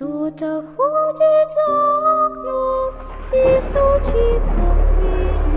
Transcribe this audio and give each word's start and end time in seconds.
Кто-то 0.00 0.62
ходит 0.76 1.48
за 1.54 2.26
окном 2.26 2.94
и 3.32 3.60
стучится 3.60 4.62
в 4.74 4.86
двери. 4.86 5.56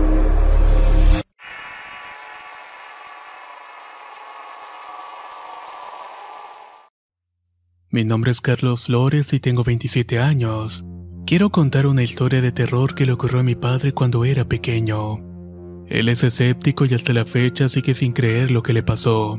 Mi 7.90 8.04
nombre 8.04 8.30
es 8.30 8.40
Carlos 8.40 8.84
Flores 8.84 9.32
y 9.32 9.40
tengo 9.40 9.64
27 9.64 10.18
años. 10.18 10.84
Quiero 11.26 11.50
contar 11.50 11.86
una 11.86 12.02
historia 12.02 12.40
de 12.40 12.52
terror 12.52 12.94
que 12.94 13.06
le 13.06 13.12
ocurrió 13.12 13.40
a 13.40 13.42
mi 13.42 13.54
padre 13.54 13.92
cuando 13.92 14.24
era 14.24 14.44
pequeño. 14.44 15.18
Él 15.88 16.08
es 16.08 16.22
escéptico 16.24 16.84
y 16.84 16.94
hasta 16.94 17.12
la 17.12 17.24
fecha 17.24 17.68
sigue 17.68 17.94
sin 17.94 18.12
creer 18.12 18.50
lo 18.50 18.62
que 18.62 18.72
le 18.72 18.82
pasó. 18.82 19.38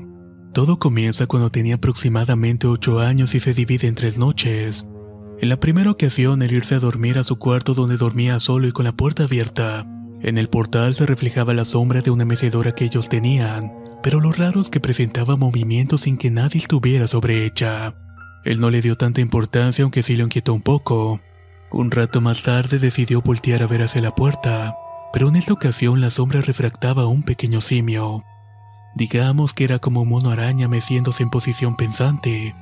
Todo 0.53 0.79
comienza 0.79 1.27
cuando 1.27 1.49
tenía 1.49 1.75
aproximadamente 1.75 2.67
8 2.67 2.99
años 2.99 3.35
y 3.35 3.39
se 3.39 3.53
divide 3.53 3.87
en 3.87 3.95
tres 3.95 4.17
noches. 4.17 4.85
En 5.38 5.50
la 5.50 5.60
primera 5.60 5.90
ocasión, 5.90 6.40
el 6.40 6.52
irse 6.52 6.76
a 6.76 6.78
dormir 6.78 7.18
a 7.18 7.24
su 7.24 7.38
cuarto 7.38 7.74
donde 7.74 7.98
dormía 7.98 8.40
solo 8.40 8.68
y 8.68 8.72
con 8.72 8.86
la 8.86 8.92
puerta 8.92 9.24
abierta. 9.24 9.86
En 10.22 10.38
el 10.38 10.48
portal 10.48 10.94
se 10.94 11.04
reflejaba 11.04 11.52
la 11.52 11.66
sombra 11.66 12.00
de 12.00 12.10
una 12.10 12.24
mecedora 12.24 12.74
que 12.74 12.86
ellos 12.86 13.10
tenían, 13.10 13.70
pero 14.02 14.20
lo 14.20 14.32
raro 14.32 14.62
es 14.62 14.70
que 14.70 14.80
presentaba 14.80 15.36
movimientos 15.36 16.02
sin 16.02 16.16
que 16.16 16.30
nadie 16.30 16.60
estuviera 16.60 17.06
sobre 17.06 17.44
ella. 17.44 17.94
Él 18.44 18.60
no 18.60 18.70
le 18.70 18.80
dio 18.80 18.96
tanta 18.96 19.20
importancia 19.20 19.82
aunque 19.82 20.02
sí 20.02 20.16
lo 20.16 20.24
inquietó 20.24 20.54
un 20.54 20.62
poco. 20.62 21.20
Un 21.70 21.90
rato 21.90 22.22
más 22.22 22.42
tarde 22.42 22.78
decidió 22.78 23.20
voltear 23.20 23.62
a 23.62 23.66
ver 23.66 23.82
hacia 23.82 24.00
la 24.00 24.14
puerta, 24.14 24.74
pero 25.12 25.28
en 25.28 25.36
esta 25.36 25.52
ocasión 25.52 26.00
la 26.00 26.08
sombra 26.08 26.40
refractaba 26.40 27.02
a 27.02 27.08
un 27.08 27.22
pequeño 27.22 27.60
simio. 27.60 28.24
Digamos 28.94 29.52
que 29.52 29.64
era 29.64 29.80
como 29.80 30.00
un 30.00 30.08
mono 30.08 30.30
araña 30.30 30.66
meciéndose 30.66 31.22
en 31.22 31.28
posición 31.28 31.76
pensante. 31.76 32.54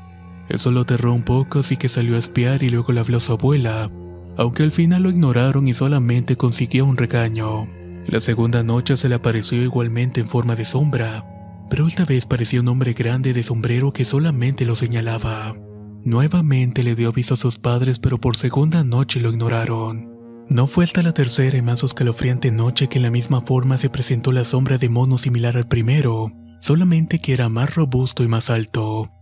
Eso 0.48 0.70
lo 0.70 0.80
aterró 0.80 1.14
un 1.14 1.22
poco 1.22 1.60
así 1.60 1.76
que 1.76 1.88
salió 1.88 2.16
a 2.16 2.18
espiar 2.18 2.62
y 2.62 2.68
luego 2.68 2.92
le 2.92 3.00
habló 3.00 3.16
a 3.16 3.20
su 3.20 3.32
abuela, 3.32 3.90
aunque 4.36 4.62
al 4.62 4.72
final 4.72 5.04
lo 5.04 5.10
ignoraron 5.10 5.68
y 5.68 5.74
solamente 5.74 6.36
consiguió 6.36 6.84
un 6.84 6.96
regaño. 6.96 7.68
La 8.06 8.20
segunda 8.20 8.62
noche 8.62 8.96
se 8.96 9.08
le 9.08 9.14
apareció 9.14 9.62
igualmente 9.62 10.20
en 10.20 10.28
forma 10.28 10.56
de 10.56 10.64
sombra, 10.64 11.24
pero 11.70 11.88
esta 11.88 12.04
vez 12.04 12.26
parecía 12.26 12.60
un 12.60 12.68
hombre 12.68 12.92
grande 12.92 13.32
de 13.32 13.42
sombrero 13.42 13.92
que 13.92 14.04
solamente 14.04 14.64
lo 14.64 14.76
señalaba. 14.76 15.56
Nuevamente 16.04 16.82
le 16.82 16.94
dio 16.94 17.08
aviso 17.08 17.34
a 17.34 17.38
sus 17.38 17.58
padres, 17.58 17.98
pero 17.98 18.20
por 18.20 18.36
segunda 18.36 18.84
noche 18.84 19.20
lo 19.20 19.30
ignoraron. 19.30 20.12
No 20.50 20.66
fue 20.66 20.84
hasta 20.84 21.02
la 21.02 21.14
tercera 21.14 21.56
y 21.56 21.62
más 21.62 21.82
escalofriante 21.82 22.50
noche 22.50 22.88
que 22.88 22.98
en 22.98 23.04
la 23.04 23.10
misma 23.10 23.40
forma 23.40 23.78
se 23.78 23.88
presentó 23.88 24.30
la 24.30 24.44
sombra 24.44 24.76
de 24.76 24.90
mono 24.90 25.16
similar 25.16 25.56
al 25.56 25.66
primero, 25.66 26.30
solamente 26.60 27.18
que 27.18 27.32
era 27.32 27.48
más 27.48 27.74
robusto 27.74 28.22
y 28.22 28.28
más 28.28 28.50
alto. 28.50 29.13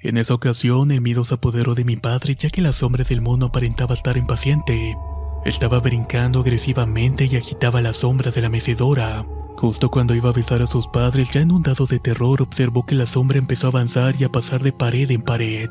En 0.00 0.16
esa 0.16 0.34
ocasión 0.34 0.92
el 0.92 1.00
miedo 1.00 1.24
se 1.24 1.34
apoderó 1.34 1.74
de 1.74 1.84
mi 1.84 1.96
padre 1.96 2.36
ya 2.36 2.50
que 2.50 2.62
la 2.62 2.72
sombra 2.72 3.02
del 3.02 3.20
mono 3.20 3.46
aparentaba 3.46 3.94
estar 3.94 4.16
impaciente. 4.16 4.96
Estaba 5.44 5.80
brincando 5.80 6.40
agresivamente 6.40 7.26
y 7.26 7.34
agitaba 7.36 7.82
la 7.82 7.92
sombra 7.92 8.30
de 8.30 8.40
la 8.40 8.48
mecedora. 8.48 9.26
Justo 9.56 9.90
cuando 9.90 10.14
iba 10.14 10.30
a 10.30 10.32
besar 10.32 10.62
a 10.62 10.68
sus 10.68 10.86
padres, 10.86 11.30
ya 11.32 11.40
inundado 11.40 11.86
de 11.86 11.98
terror, 11.98 12.40
observó 12.42 12.86
que 12.86 12.94
la 12.94 13.06
sombra 13.06 13.38
empezó 13.38 13.66
a 13.66 13.70
avanzar 13.70 14.14
y 14.20 14.22
a 14.22 14.28
pasar 14.28 14.62
de 14.62 14.72
pared 14.72 15.10
en 15.10 15.22
pared. 15.22 15.68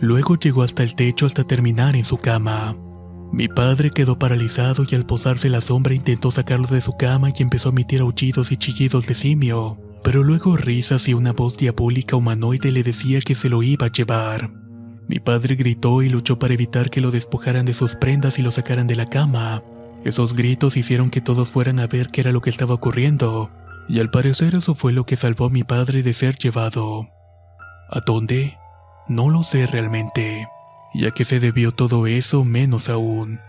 Luego 0.00 0.36
llegó 0.36 0.62
hasta 0.62 0.82
el 0.82 0.94
techo 0.94 1.26
hasta 1.26 1.44
terminar 1.44 1.96
en 1.96 2.06
su 2.06 2.16
cama. 2.16 2.76
Mi 3.30 3.48
padre 3.48 3.90
quedó 3.90 4.18
paralizado 4.18 4.86
y 4.88 4.94
al 4.94 5.04
posarse 5.04 5.50
la 5.50 5.60
sombra 5.60 5.92
intentó 5.92 6.30
sacarlo 6.30 6.68
de 6.68 6.80
su 6.80 6.96
cama 6.96 7.28
y 7.28 7.42
empezó 7.42 7.68
a 7.68 7.72
emitir 7.72 8.00
aullidos 8.00 8.52
y 8.52 8.56
chillidos 8.56 9.06
de 9.06 9.14
simio, 9.14 9.78
pero 10.06 10.22
luego 10.22 10.56
risas 10.56 11.08
y 11.08 11.14
una 11.14 11.32
voz 11.32 11.56
diabólica 11.56 12.14
humanoide 12.14 12.70
le 12.70 12.84
decía 12.84 13.20
que 13.20 13.34
se 13.34 13.48
lo 13.48 13.64
iba 13.64 13.86
a 13.86 13.90
llevar. 13.90 14.52
Mi 15.08 15.18
padre 15.18 15.56
gritó 15.56 16.00
y 16.00 16.08
luchó 16.08 16.38
para 16.38 16.54
evitar 16.54 16.90
que 16.90 17.00
lo 17.00 17.10
despojaran 17.10 17.66
de 17.66 17.74
sus 17.74 17.96
prendas 17.96 18.38
y 18.38 18.42
lo 18.42 18.52
sacaran 18.52 18.86
de 18.86 18.94
la 18.94 19.06
cama. 19.06 19.64
Esos 20.04 20.36
gritos 20.36 20.76
hicieron 20.76 21.10
que 21.10 21.20
todos 21.20 21.50
fueran 21.50 21.80
a 21.80 21.88
ver 21.88 22.10
qué 22.10 22.20
era 22.20 22.30
lo 22.30 22.40
que 22.40 22.50
estaba 22.50 22.74
ocurriendo, 22.74 23.50
y 23.88 23.98
al 23.98 24.08
parecer 24.08 24.54
eso 24.54 24.76
fue 24.76 24.92
lo 24.92 25.06
que 25.06 25.16
salvó 25.16 25.46
a 25.46 25.50
mi 25.50 25.64
padre 25.64 26.04
de 26.04 26.12
ser 26.12 26.38
llevado. 26.38 27.08
¿A 27.90 27.98
dónde? 28.06 28.56
No 29.08 29.28
lo 29.28 29.42
sé 29.42 29.66
realmente. 29.66 30.46
Y 30.94 31.06
a 31.06 31.10
qué 31.10 31.24
se 31.24 31.40
debió 31.40 31.72
todo 31.72 32.06
eso, 32.06 32.44
menos 32.44 32.88
aún. 32.88 33.40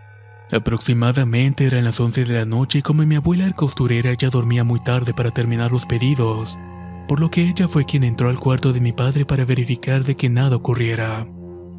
Aproximadamente 0.52 1.66
eran 1.66 1.84
las 1.84 2.00
11 2.00 2.24
de 2.24 2.34
la 2.34 2.46
noche 2.46 2.80
y 2.80 2.81
como 2.81 3.06
mi 3.06 3.16
abuela 3.16 3.46
era 3.46 3.53
costurera 3.53 4.13
ya 4.13 4.30
dormía 4.30 4.63
muy 4.63 4.80
tarde 4.80 5.13
para 5.13 5.31
terminar 5.31 5.72
los 5.72 5.85
pedidos, 5.85 6.58
por 7.08 7.19
lo 7.19 7.30
que 7.30 7.50
ella 7.50 7.68
fue 7.68 7.85
quien 7.85 8.06
entró 8.06 8.30
al 8.30 8.40
cuarto 8.40 8.72
de 8.72 8.80
mi 8.80 8.94
padre 8.94 9.25
para 9.25 9.44
verificar 9.44 10.06
de 10.06 10.16
que 10.16 10.30
nada 10.30 10.56
ocurriera. 10.56 11.28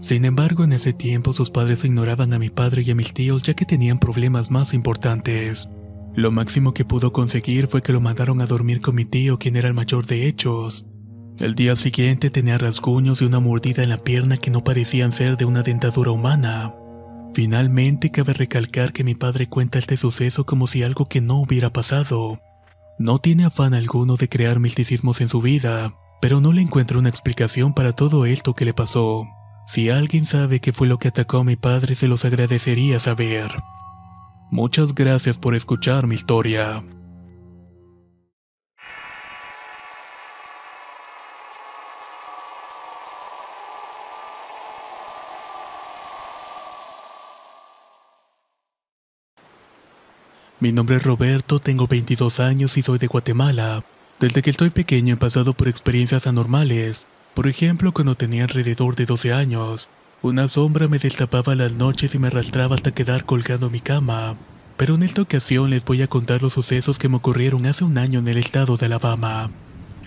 Sin 0.01 0.25
embargo, 0.25 0.65
en 0.65 0.75
ese 0.75 0.93
tiempo 0.93 1.33
sus 1.33 1.51
padres 1.51 1.85
ignoraban 1.85 2.33
a 2.33 2.39
mi 2.39 2.51
padre 2.51 2.83
y 2.83 2.91
a 2.91 2.95
mis 2.95 3.15
tíos 3.15 3.43
ya 3.43 3.55
que 3.55 3.65
tenían 3.65 3.99
problemas 3.99 4.51
más 4.51 4.75
importantes. 4.75 5.69
Lo 6.15 6.31
máximo 6.31 6.75
que 6.75 6.85
pudo 6.85 7.13
conseguir 7.13 7.69
fue 7.69 7.83
que 7.83 7.93
lo 7.93 8.01
mandaron 8.01 8.41
a 8.41 8.47
dormir 8.47 8.81
con 8.81 8.95
mi 8.95 9.05
tío, 9.05 9.39
quien 9.39 9.57
era 9.57 9.69
el 9.69 9.75
mayor 9.75 10.07
de 10.07 10.27
hechos. 10.27 10.87
El 11.39 11.55
día 11.55 11.75
siguiente 11.75 12.31
tenía 12.31 12.59
rasguños 12.59 13.23
y 13.23 13.25
una 13.25 13.41
mordida 13.41 13.83
en 13.83 13.89
la 13.89 13.99
pierna 13.99 14.37
que 14.37 14.51
no 14.51 14.63
parecían 14.63 15.13
ser 15.13 15.37
de 15.37 15.45
una 15.45 15.63
dentadura 15.63 16.11
humana. 16.11 16.75
Finalmente 17.39 18.11
cabe 18.11 18.33
recalcar 18.33 18.93
que 18.93 19.05
mi 19.05 19.15
padre 19.15 19.49
cuenta 19.49 19.79
este 19.79 19.97
suceso 19.97 20.45
como 20.45 20.67
si 20.67 20.83
algo 20.83 21.09
que 21.09 21.21
no 21.21 21.37
hubiera 21.37 21.73
pasado. 21.73 22.41
No 22.99 23.21
tiene 23.21 23.45
afán 23.45 23.75
alguno 23.75 24.17
de 24.17 24.29
crear 24.29 24.59
misticismos 24.59 25.21
en 25.21 25.29
su 25.29 25.41
vida, 25.41 25.95
pero 26.21 26.41
no 26.41 26.53
le 26.53 26.63
encuentro 26.63 26.99
una 26.99 27.11
explicación 27.11 27.75
para 27.75 27.93
todo 27.93 28.27
esto 28.27 28.55
que 28.55 28.65
le 28.65 28.75
pasó. 28.75 29.25
Si 29.69 29.89
alguien 29.89 30.27
sabe 30.27 30.59
qué 30.59 30.73
fue 30.73 30.89
lo 30.89 30.99
que 30.99 31.07
atacó 31.07 31.37
a 31.37 31.45
mi 31.45 31.55
padre, 31.55 31.95
se 31.95 32.09
los 32.09 32.25
agradecería 32.25 32.99
saber. 32.99 33.53
Muchas 34.51 34.93
gracias 34.93 35.39
por 35.39 35.55
escuchar 35.55 36.09
mi 36.09 36.17
historia. 36.17 36.83
Mi 50.61 50.73
nombre 50.73 50.97
es 50.97 51.05
Roberto, 51.05 51.61
tengo 51.61 51.87
22 51.87 52.41
años 52.41 52.77
y 52.77 52.83
soy 52.83 52.99
de 52.99 53.07
Guatemala. 53.07 53.85
Desde 54.19 54.43
que 54.43 54.51
estoy 54.51 54.71
pequeño 54.71 55.15
he 55.15 55.17
pasado 55.17 55.55
por 55.55 55.69
experiencias 55.69 56.27
anormales. 56.27 57.07
Por 57.35 57.47
ejemplo, 57.47 57.93
cuando 57.93 58.17
tenía 58.17 58.43
alrededor 58.43 58.97
de 58.97 59.07
12 59.07 59.33
años, 59.33 59.89
una 60.21 60.49
sombra 60.49 60.89
me 60.89 60.99
destapaba 60.99 61.55
las 61.55 61.71
noches 61.71 62.13
y 62.17 62.19
me 62.19 62.27
arrastraba 62.27 62.75
hasta 62.75 62.91
quedar 62.91 63.25
colgando 63.25 63.71
mi 63.71 63.79
cama. 63.79 64.37
Pero 64.77 64.97
en 64.97 65.05
esta 65.05 65.23
ocasión 65.23 65.71
les 65.71 65.85
voy 65.85 66.03
a 66.03 66.09
contar 66.09 66.43
los 66.43 66.55
sucesos 66.55 66.99
que 66.99 67.09
me 67.09 67.19
ocurrieron 67.19 67.65
hace 67.67 67.85
un 67.85 67.97
año 67.97 68.19
en 68.19 68.27
el 68.27 68.39
estado 68.39 68.77
de 68.77 68.87
Alabama. 68.87 69.53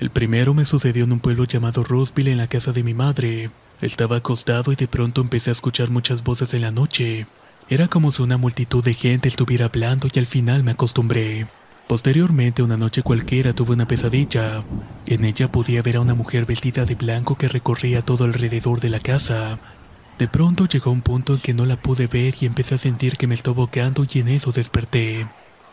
El 0.01 0.09
primero 0.09 0.53
me 0.53 0.65
sucedió 0.65 1.05
en 1.05 1.13
un 1.13 1.21
pueblo 1.21 1.45
llamado 1.45 1.85
Roseville 1.85 2.33
en 2.33 2.39
la 2.39 2.47
casa 2.47 2.73
de 2.73 2.83
mi 2.83 2.93
madre. 2.93 3.51
Estaba 3.79 4.17
acostado 4.17 4.73
y 4.73 4.75
de 4.75 4.89
pronto 4.89 5.21
empecé 5.21 5.49
a 5.49 5.53
escuchar 5.53 5.91
muchas 5.91 6.25
voces 6.25 6.53
en 6.53 6.63
la 6.63 6.71
noche. 6.71 7.25
Era 7.71 7.87
como 7.87 8.11
si 8.11 8.21
una 8.21 8.35
multitud 8.35 8.83
de 8.83 8.93
gente 8.93 9.29
estuviera 9.29 9.67
hablando 9.67 10.09
y 10.13 10.19
al 10.19 10.25
final 10.25 10.61
me 10.61 10.71
acostumbré. 10.71 11.47
Posteriormente, 11.87 12.63
una 12.63 12.75
noche 12.75 13.01
cualquiera 13.01 13.53
tuve 13.53 13.71
una 13.71 13.87
pesadilla. 13.87 14.65
En 15.05 15.23
ella 15.23 15.49
podía 15.49 15.81
ver 15.81 15.95
a 15.95 16.01
una 16.01 16.13
mujer 16.13 16.45
vestida 16.45 16.83
de 16.83 16.95
blanco 16.95 17.37
que 17.37 17.47
recorría 17.47 18.01
todo 18.01 18.25
alrededor 18.25 18.81
de 18.81 18.89
la 18.89 18.99
casa. 18.99 19.57
De 20.19 20.27
pronto 20.27 20.65
llegó 20.65 20.91
un 20.91 21.01
punto 21.01 21.35
en 21.35 21.39
que 21.39 21.53
no 21.53 21.65
la 21.65 21.81
pude 21.81 22.07
ver 22.07 22.35
y 22.41 22.45
empecé 22.45 22.75
a 22.75 22.77
sentir 22.77 23.15
que 23.15 23.27
me 23.27 23.35
estaba 23.35 23.61
ahogando 23.61 24.05
y 24.05 24.19
en 24.19 24.27
eso 24.27 24.51
desperté. 24.51 25.27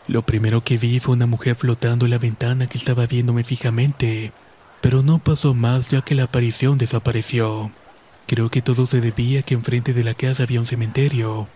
Lo 0.07 0.21
primero 0.21 0.61
que 0.61 0.77
vi 0.77 1.01
fue 1.01 1.15
una 1.15 1.27
mujer 1.27 1.55
flotando 1.55 2.05
en 2.05 2.11
la 2.11 2.17
ventana 2.17 2.67
que 2.67 2.77
estaba 2.77 3.07
viéndome 3.07 3.43
fijamente, 3.43 4.31
pero 4.79 5.03
no 5.03 5.19
pasó 5.19 5.53
más 5.53 5.89
ya 5.89 6.01
que 6.01 6.15
la 6.15 6.23
aparición 6.23 6.77
desapareció. 6.77 7.71
Creo 8.25 8.49
que 8.49 8.61
todo 8.61 8.85
se 8.85 9.01
debía 9.01 9.41
a 9.41 9.43
que 9.43 9.55
enfrente 9.55 9.93
de 9.93 10.05
la 10.05 10.13
casa 10.13 10.43
había 10.43 10.61
un 10.61 10.65
cementerio 10.65 11.49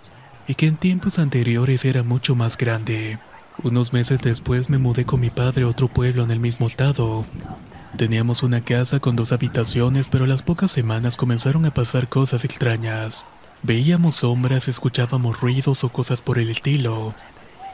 y 0.47 0.55
que 0.55 0.67
en 0.67 0.77
tiempos 0.77 1.19
anteriores 1.19 1.85
era 1.85 2.03
mucho 2.03 2.35
más 2.35 2.57
grande. 2.57 3.19
Unos 3.61 3.93
meses 3.93 4.19
después 4.21 4.69
me 4.69 4.77
mudé 4.77 5.05
con 5.05 5.19
mi 5.19 5.29
padre 5.29 5.63
a 5.63 5.67
otro 5.67 5.87
pueblo 5.87 6.23
en 6.23 6.31
el 6.31 6.39
mismo 6.39 6.67
estado. 6.67 7.25
Teníamos 7.97 8.41
una 8.41 8.61
casa 8.61 8.99
con 8.99 9.15
dos 9.15 9.31
habitaciones, 9.31 10.07
pero 10.07 10.25
a 10.25 10.27
las 10.27 10.41
pocas 10.41 10.71
semanas 10.71 11.15
comenzaron 11.15 11.65
a 11.65 11.73
pasar 11.73 12.09
cosas 12.09 12.43
extrañas. 12.43 13.23
Veíamos 13.61 14.15
sombras, 14.15 14.67
escuchábamos 14.67 15.39
ruidos 15.39 15.83
o 15.83 15.89
cosas 15.89 16.21
por 16.21 16.39
el 16.39 16.49
estilo. 16.49 17.13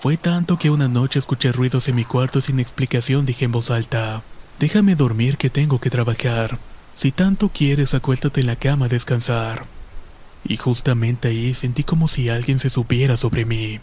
Fue 0.01 0.17
tanto 0.17 0.57
que 0.57 0.69
una 0.69 0.87
noche 0.87 1.19
escuché 1.19 1.51
ruidos 1.51 1.87
en 1.87 1.95
mi 1.95 2.05
cuarto 2.05 2.41
sin 2.41 2.59
explicación 2.59 3.25
dije 3.25 3.45
en 3.45 3.51
voz 3.51 3.71
alta, 3.71 4.21
déjame 4.59 4.95
dormir 4.95 5.37
que 5.37 5.49
tengo 5.49 5.79
que 5.79 5.89
trabajar. 5.89 6.59
Si 6.93 7.11
tanto 7.11 7.49
quieres, 7.49 7.93
acuéstate 7.93 8.41
en 8.41 8.47
la 8.47 8.55
cama 8.57 8.85
a 8.85 8.89
descansar. 8.89 9.65
Y 10.45 10.57
justamente 10.57 11.27
ahí 11.27 11.53
sentí 11.53 11.83
como 11.83 12.07
si 12.07 12.29
alguien 12.29 12.59
se 12.59 12.69
subiera 12.69 13.17
sobre 13.17 13.45
mí. 13.45 13.79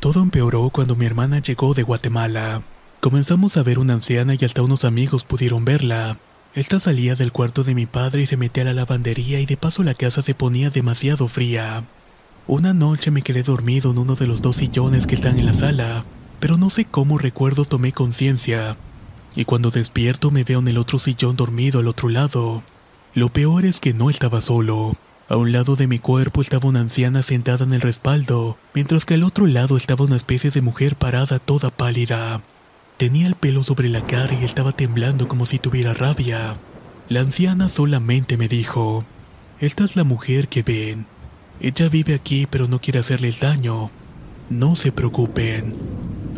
Todo 0.00 0.22
empeoró 0.22 0.70
cuando 0.70 0.96
mi 0.96 1.06
hermana 1.06 1.40
llegó 1.40 1.74
de 1.74 1.82
Guatemala. 1.82 2.62
Comenzamos 3.00 3.56
a 3.56 3.62
ver 3.62 3.78
una 3.78 3.94
anciana 3.94 4.34
y 4.38 4.44
hasta 4.44 4.62
unos 4.62 4.84
amigos 4.84 5.24
pudieron 5.24 5.64
verla. 5.64 6.18
Esta 6.54 6.80
salía 6.80 7.14
del 7.14 7.32
cuarto 7.32 7.64
de 7.64 7.74
mi 7.74 7.86
padre 7.86 8.22
y 8.22 8.26
se 8.26 8.36
metía 8.36 8.62
a 8.62 8.66
la 8.66 8.72
lavandería 8.72 9.40
y 9.40 9.46
de 9.46 9.56
paso 9.56 9.82
la 9.82 9.94
casa 9.94 10.22
se 10.22 10.34
ponía 10.34 10.70
demasiado 10.70 11.28
fría. 11.28 11.84
Una 12.46 12.74
noche 12.74 13.10
me 13.10 13.22
quedé 13.22 13.42
dormido 13.42 13.92
en 13.92 13.98
uno 13.98 14.16
de 14.16 14.26
los 14.26 14.42
dos 14.42 14.56
sillones 14.56 15.06
que 15.06 15.14
están 15.14 15.38
en 15.38 15.46
la 15.46 15.52
sala, 15.52 16.04
pero 16.40 16.56
no 16.56 16.68
sé 16.68 16.84
cómo 16.84 17.18
recuerdo 17.18 17.64
tomé 17.64 17.92
conciencia. 17.92 18.76
Y 19.36 19.44
cuando 19.44 19.70
despierto 19.70 20.30
me 20.30 20.42
veo 20.42 20.58
en 20.58 20.68
el 20.68 20.78
otro 20.78 20.98
sillón 20.98 21.36
dormido 21.36 21.78
al 21.78 21.88
otro 21.88 22.08
lado. 22.08 22.62
Lo 23.14 23.28
peor 23.28 23.64
es 23.64 23.78
que 23.78 23.94
no 23.94 24.10
estaba 24.10 24.40
solo. 24.40 24.96
A 25.30 25.36
un 25.36 25.52
lado 25.52 25.76
de 25.76 25.86
mi 25.86 26.00
cuerpo 26.00 26.42
estaba 26.42 26.68
una 26.68 26.80
anciana 26.80 27.22
sentada 27.22 27.64
en 27.64 27.72
el 27.72 27.82
respaldo, 27.82 28.58
mientras 28.74 29.04
que 29.04 29.14
al 29.14 29.22
otro 29.22 29.46
lado 29.46 29.76
estaba 29.76 30.04
una 30.04 30.16
especie 30.16 30.50
de 30.50 30.60
mujer 30.60 30.96
parada 30.96 31.38
toda 31.38 31.70
pálida. 31.70 32.40
Tenía 32.96 33.28
el 33.28 33.36
pelo 33.36 33.62
sobre 33.62 33.88
la 33.88 34.04
cara 34.04 34.34
y 34.34 34.44
estaba 34.44 34.72
temblando 34.72 35.28
como 35.28 35.46
si 35.46 35.60
tuviera 35.60 35.94
rabia. 35.94 36.56
La 37.08 37.20
anciana 37.20 37.68
solamente 37.68 38.36
me 38.36 38.48
dijo, 38.48 39.04
Esta 39.60 39.84
es 39.84 39.94
la 39.94 40.02
mujer 40.02 40.48
que 40.48 40.64
ven. 40.64 41.06
Ella 41.60 41.88
vive 41.88 42.14
aquí 42.14 42.48
pero 42.50 42.66
no 42.66 42.80
quiere 42.80 42.98
hacerles 42.98 43.38
daño. 43.38 43.92
No 44.48 44.74
se 44.74 44.90
preocupen. 44.90 45.74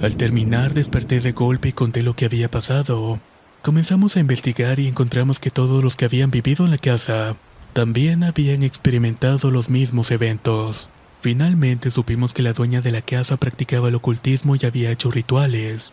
Al 0.03 0.17
terminar 0.17 0.75
desperté 0.75 1.21
de 1.21 1.33
golpe 1.33 1.71
y 1.71 1.73
conté 1.73 2.03
lo 2.03 2.15
que 2.15 2.27
había 2.27 2.51
pasado. 2.51 3.21
Comenzamos 3.63 4.19
a 4.19 4.21
investigar 4.21 4.81
y 4.81 4.87
encontramos 4.87 5.41
que 5.41 5.51
todos 5.51 5.83
los 5.83 5.97
que 5.97 6.05
habían 6.05 6.31
vivido 6.31 6.67
en 6.67 6.73
la 6.73 6.79
casa 6.79 7.37
también 7.73 8.23
habían 8.25 8.63
experimentado 8.63 9.51
los 9.51 9.71
mismos 9.71 10.11
eventos. 10.11 10.91
Finalmente 11.23 11.91
supimos 11.91 12.33
que 12.33 12.43
la 12.43 12.53
dueña 12.53 12.81
de 12.81 12.93
la 12.93 13.03
casa 13.03 13.37
practicaba 13.37 13.89
el 13.89 13.95
ocultismo 13.95 14.57
y 14.57 14.67
había 14.67 14.91
hecho 14.91 15.11
rituales. 15.11 15.93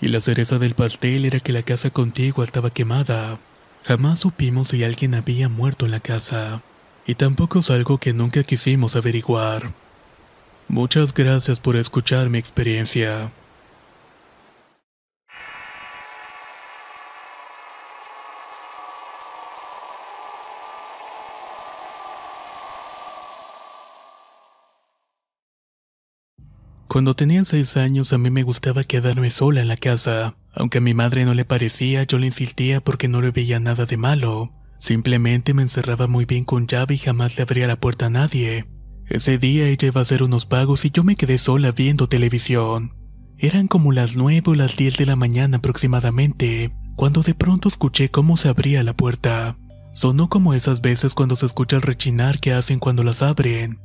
Y 0.00 0.08
la 0.08 0.20
cereza 0.20 0.58
del 0.58 0.74
pastel 0.74 1.24
era 1.24 1.40
que 1.40 1.52
la 1.52 1.62
casa 1.62 1.90
contigua 1.90 2.44
estaba 2.44 2.70
quemada. 2.70 3.38
Jamás 3.84 4.20
supimos 4.20 4.68
si 4.68 4.82
alguien 4.84 5.14
había 5.14 5.48
muerto 5.48 5.84
en 5.86 5.92
la 5.92 6.00
casa. 6.00 6.62
Y 7.06 7.14
tampoco 7.14 7.60
es 7.60 7.70
algo 7.70 7.98
que 7.98 8.12
nunca 8.12 8.42
quisimos 8.42 8.96
averiguar. 8.96 9.72
Muchas 10.68 11.14
gracias 11.14 11.60
por 11.60 11.76
escuchar 11.76 12.30
mi 12.30 12.38
experiencia. 12.38 13.30
Cuando 26.94 27.16
tenía 27.16 27.44
seis 27.44 27.76
años 27.76 28.12
a 28.12 28.18
mí 28.18 28.30
me 28.30 28.44
gustaba 28.44 28.84
quedarme 28.84 29.28
sola 29.30 29.60
en 29.60 29.66
la 29.66 29.76
casa. 29.76 30.36
Aunque 30.52 30.78
a 30.78 30.80
mi 30.80 30.94
madre 30.94 31.24
no 31.24 31.34
le 31.34 31.44
parecía, 31.44 32.04
yo 32.04 32.20
le 32.20 32.28
insistía 32.28 32.80
porque 32.80 33.08
no 33.08 33.20
le 33.20 33.32
veía 33.32 33.58
nada 33.58 33.84
de 33.84 33.96
malo. 33.96 34.52
Simplemente 34.78 35.54
me 35.54 35.62
encerraba 35.62 36.06
muy 36.06 36.24
bien 36.24 36.44
con 36.44 36.68
llave 36.68 36.94
y 36.94 36.98
jamás 36.98 37.36
le 37.36 37.42
abría 37.42 37.66
la 37.66 37.80
puerta 37.80 38.06
a 38.06 38.10
nadie. 38.10 38.66
Ese 39.08 39.38
día 39.38 39.66
ella 39.66 39.88
iba 39.88 40.00
a 40.00 40.02
hacer 40.02 40.22
unos 40.22 40.46
pagos 40.46 40.84
y 40.84 40.92
yo 40.92 41.02
me 41.02 41.16
quedé 41.16 41.36
sola 41.38 41.72
viendo 41.72 42.08
televisión. 42.08 42.94
Eran 43.38 43.66
como 43.66 43.90
las 43.90 44.14
nueve 44.14 44.52
o 44.52 44.54
las 44.54 44.76
diez 44.76 44.96
de 44.96 45.06
la 45.06 45.16
mañana 45.16 45.56
aproximadamente, 45.56 46.72
cuando 46.94 47.22
de 47.22 47.34
pronto 47.34 47.68
escuché 47.68 48.12
cómo 48.12 48.36
se 48.36 48.46
abría 48.46 48.84
la 48.84 48.96
puerta. 48.96 49.58
Sonó 49.94 50.28
como 50.28 50.54
esas 50.54 50.80
veces 50.80 51.14
cuando 51.14 51.34
se 51.34 51.46
escucha 51.46 51.74
el 51.74 51.82
rechinar 51.82 52.38
que 52.38 52.52
hacen 52.52 52.78
cuando 52.78 53.02
las 53.02 53.20
abren 53.20 53.80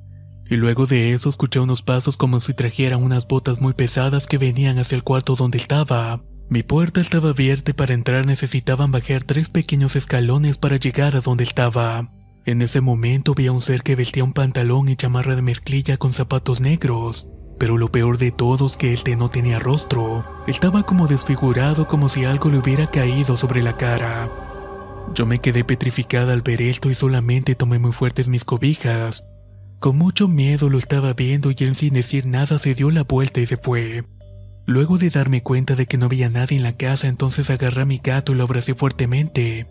y 0.50 0.56
luego 0.56 0.88
de 0.88 1.13
eso 1.13 1.30
escuché 1.30 1.60
unos 1.60 1.84
pasos 1.84 2.18
como 2.18 2.40
si 2.40 2.54
trajeran 2.54 3.04
unas 3.04 3.28
botas 3.28 3.62
muy 3.62 3.74
pesadas 3.74 4.25
que 4.25 4.40
venían 4.40 4.80
hacia 4.80 4.96
el 4.96 5.04
cuarto 5.04 5.36
donde 5.36 5.60
estaba. 5.60 6.22
Mi 6.50 6.63
puerta 6.63 7.00
estaba 7.00 7.30
abierta 7.30 7.72
y 7.72 7.74
para 7.75 7.94
entrar 7.94 8.25
necesitaban 8.25 8.92
bajar 8.92 9.24
tres 9.24 9.50
pequeños 9.50 9.96
escalones 9.96 10.57
para 10.57 10.78
llegar 10.78 11.16
a 11.16 11.22
donde 11.22 11.44
estaba. 11.44 12.10
En 12.46 12.63
ese 12.63 12.81
momento 12.81 13.36
vi 13.36 13.46
a 13.46 13.51
un 13.51 13.62
ser 13.62 13.84
que 13.84 13.96
vestía 13.96 14.24
un 14.24 14.34
pantalón 14.34 14.90
y 14.90 14.96
chamarra 14.96 15.36
de 15.36 15.44
mezclilla 15.44 15.98
con 15.98 16.13
zapatos 16.13 16.62
negros. 16.62 17.28
Pero 17.60 17.78
lo 17.78 17.92
peor 17.92 18.18
de 18.18 18.31
todo 18.31 18.66
es 18.66 18.78
que 18.78 18.94
este 18.94 19.16
no 19.16 19.30
tenía 19.30 19.60
rostro. 19.60 20.25
Estaba 20.48 20.84
como 20.84 21.06
desfigurado 21.06 21.88
como 21.88 22.10
si 22.10 22.25
algo 22.25 22.50
le 22.50 22.57
hubiera 22.57 22.90
caído 22.90 23.38
sobre 23.38 23.62
la 23.62 23.78
cara. 23.78 24.31
Yo 25.13 25.28
me 25.28 25.40
quedé 25.40 25.63
petrificada 25.63 26.34
al 26.34 26.42
ver 26.42 26.63
esto 26.63 26.90
y 26.90 26.96
solamente 26.96 27.54
tomé 27.54 27.78
muy 27.78 27.92
fuertes 27.92 28.28
mis 28.28 28.46
cobijas. 28.46 29.28
Con 29.79 29.97
mucho 29.97 30.27
miedo 30.27 30.69
lo 30.69 30.77
estaba 30.77 31.13
viendo 31.13 31.51
y 31.51 31.55
él 31.59 31.75
sin 31.75 31.93
decir 31.93 32.25
nada 32.25 32.59
se 32.59 32.75
dio 32.75 32.91
la 32.91 33.03
vuelta 33.03 33.39
y 33.39 33.47
se 33.47 33.55
fue. 33.55 34.03
Luego 34.65 34.97
de 34.97 35.09
darme 35.09 35.41
cuenta 35.41 35.75
de 35.75 35.85
que 35.85 35.97
no 35.97 36.07
había 36.07 36.29
nadie 36.29 36.57
en 36.57 36.63
la 36.63 36.75
casa, 36.75 37.07
entonces 37.07 37.49
agarré 37.49 37.81
a 37.81 37.85
mi 37.85 37.99
gato 38.03 38.33
y 38.33 38.35
lo 38.35 38.43
abracé 38.43 38.75
fuertemente. 38.75 39.67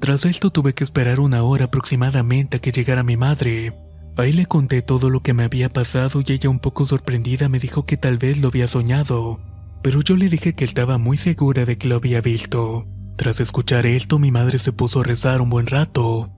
Tras 0.00 0.24
esto 0.24 0.50
tuve 0.50 0.74
que 0.74 0.82
esperar 0.82 1.20
una 1.20 1.44
hora 1.44 1.66
aproximadamente 1.66 2.56
a 2.56 2.60
que 2.60 2.72
llegara 2.72 3.04
mi 3.04 3.16
madre. 3.16 3.72
Ahí 4.16 4.32
le 4.32 4.46
conté 4.46 4.82
todo 4.82 5.10
lo 5.10 5.22
que 5.22 5.32
me 5.32 5.44
había 5.44 5.72
pasado 5.72 6.22
y 6.26 6.32
ella 6.32 6.50
un 6.50 6.58
poco 6.58 6.84
sorprendida 6.84 7.48
me 7.48 7.60
dijo 7.60 7.86
que 7.86 7.96
tal 7.96 8.18
vez 8.18 8.38
lo 8.38 8.48
había 8.48 8.66
soñado, 8.66 9.40
pero 9.82 10.02
yo 10.02 10.16
le 10.16 10.28
dije 10.28 10.54
que 10.54 10.64
estaba 10.64 10.98
muy 10.98 11.16
segura 11.16 11.64
de 11.64 11.78
que 11.78 11.86
lo 11.86 11.94
había 11.94 12.20
visto. 12.20 12.86
Tras 13.16 13.38
escuchar 13.38 13.86
esto 13.86 14.18
mi 14.18 14.32
madre 14.32 14.58
se 14.58 14.72
puso 14.72 15.00
a 15.00 15.04
rezar 15.04 15.40
un 15.40 15.50
buen 15.50 15.66
rato. 15.66 16.30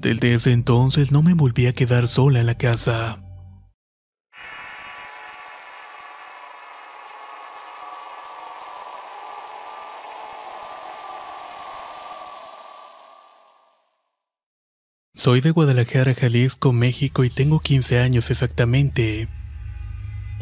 Desde 0.00 0.32
ese 0.32 0.52
entonces 0.52 1.10
no 1.10 1.24
me 1.24 1.34
volví 1.34 1.66
a 1.66 1.72
quedar 1.72 2.06
sola 2.06 2.38
en 2.38 2.46
la 2.46 2.54
casa. 2.54 3.18
Soy 15.16 15.40
de 15.40 15.50
Guadalajara, 15.50 16.14
Jalisco, 16.14 16.72
México 16.72 17.24
y 17.24 17.30
tengo 17.30 17.58
15 17.58 17.98
años 17.98 18.30
exactamente. 18.30 19.28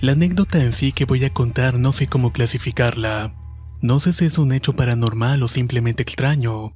La 0.03 0.13
anécdota 0.13 0.63
en 0.63 0.75
sí 0.75 0.93
que 0.93 1.07
voy 1.07 1.25
a 1.25 1.33
contar 1.33 1.79
no 1.79 1.95
sé 1.95 2.09
cómo 2.09 2.31
clasificarla. 2.31 3.35
No 3.81 4.01
sé 4.01 4.13
si 4.13 4.27
es 4.27 4.37
un 4.37 4.53
hecho 4.53 4.75
paranormal 4.75 5.43
o 5.43 5.49
simplemente 5.49 6.03
extraño. 6.03 6.75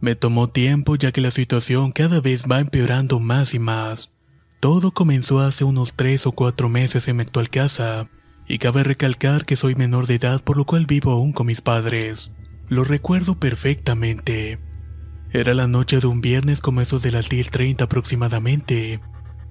Me 0.00 0.14
tomó 0.14 0.48
tiempo 0.48 0.96
ya 0.96 1.12
que 1.12 1.20
la 1.20 1.30
situación 1.30 1.92
cada 1.92 2.20
vez 2.20 2.44
va 2.50 2.60
empeorando 2.60 3.18
más 3.18 3.54
y 3.54 3.58
más. 3.58 4.10
Todo 4.60 4.92
comenzó 4.92 5.40
hace 5.40 5.64
unos 5.64 5.94
tres 5.94 6.26
o 6.26 6.32
cuatro 6.32 6.68
meses 6.68 7.08
en 7.08 7.16
mi 7.16 7.22
actual 7.22 7.50
casa, 7.50 8.08
y 8.46 8.58
cabe 8.58 8.84
recalcar 8.84 9.44
que 9.44 9.56
soy 9.56 9.74
menor 9.74 10.06
de 10.06 10.16
edad 10.16 10.42
por 10.42 10.56
lo 10.56 10.64
cual 10.64 10.86
vivo 10.86 11.12
aún 11.12 11.32
con 11.32 11.46
mis 11.46 11.60
padres. 11.60 12.32
Lo 12.68 12.84
recuerdo 12.84 13.38
perfectamente. 13.38 14.58
Era 15.32 15.54
la 15.54 15.66
noche 15.66 16.00
de 16.00 16.06
un 16.06 16.20
viernes 16.20 16.60
como 16.60 16.80
eso 16.80 16.98
de 16.98 17.12
las 17.12 17.28
10.30 17.28 17.82
aproximadamente. 17.82 19.00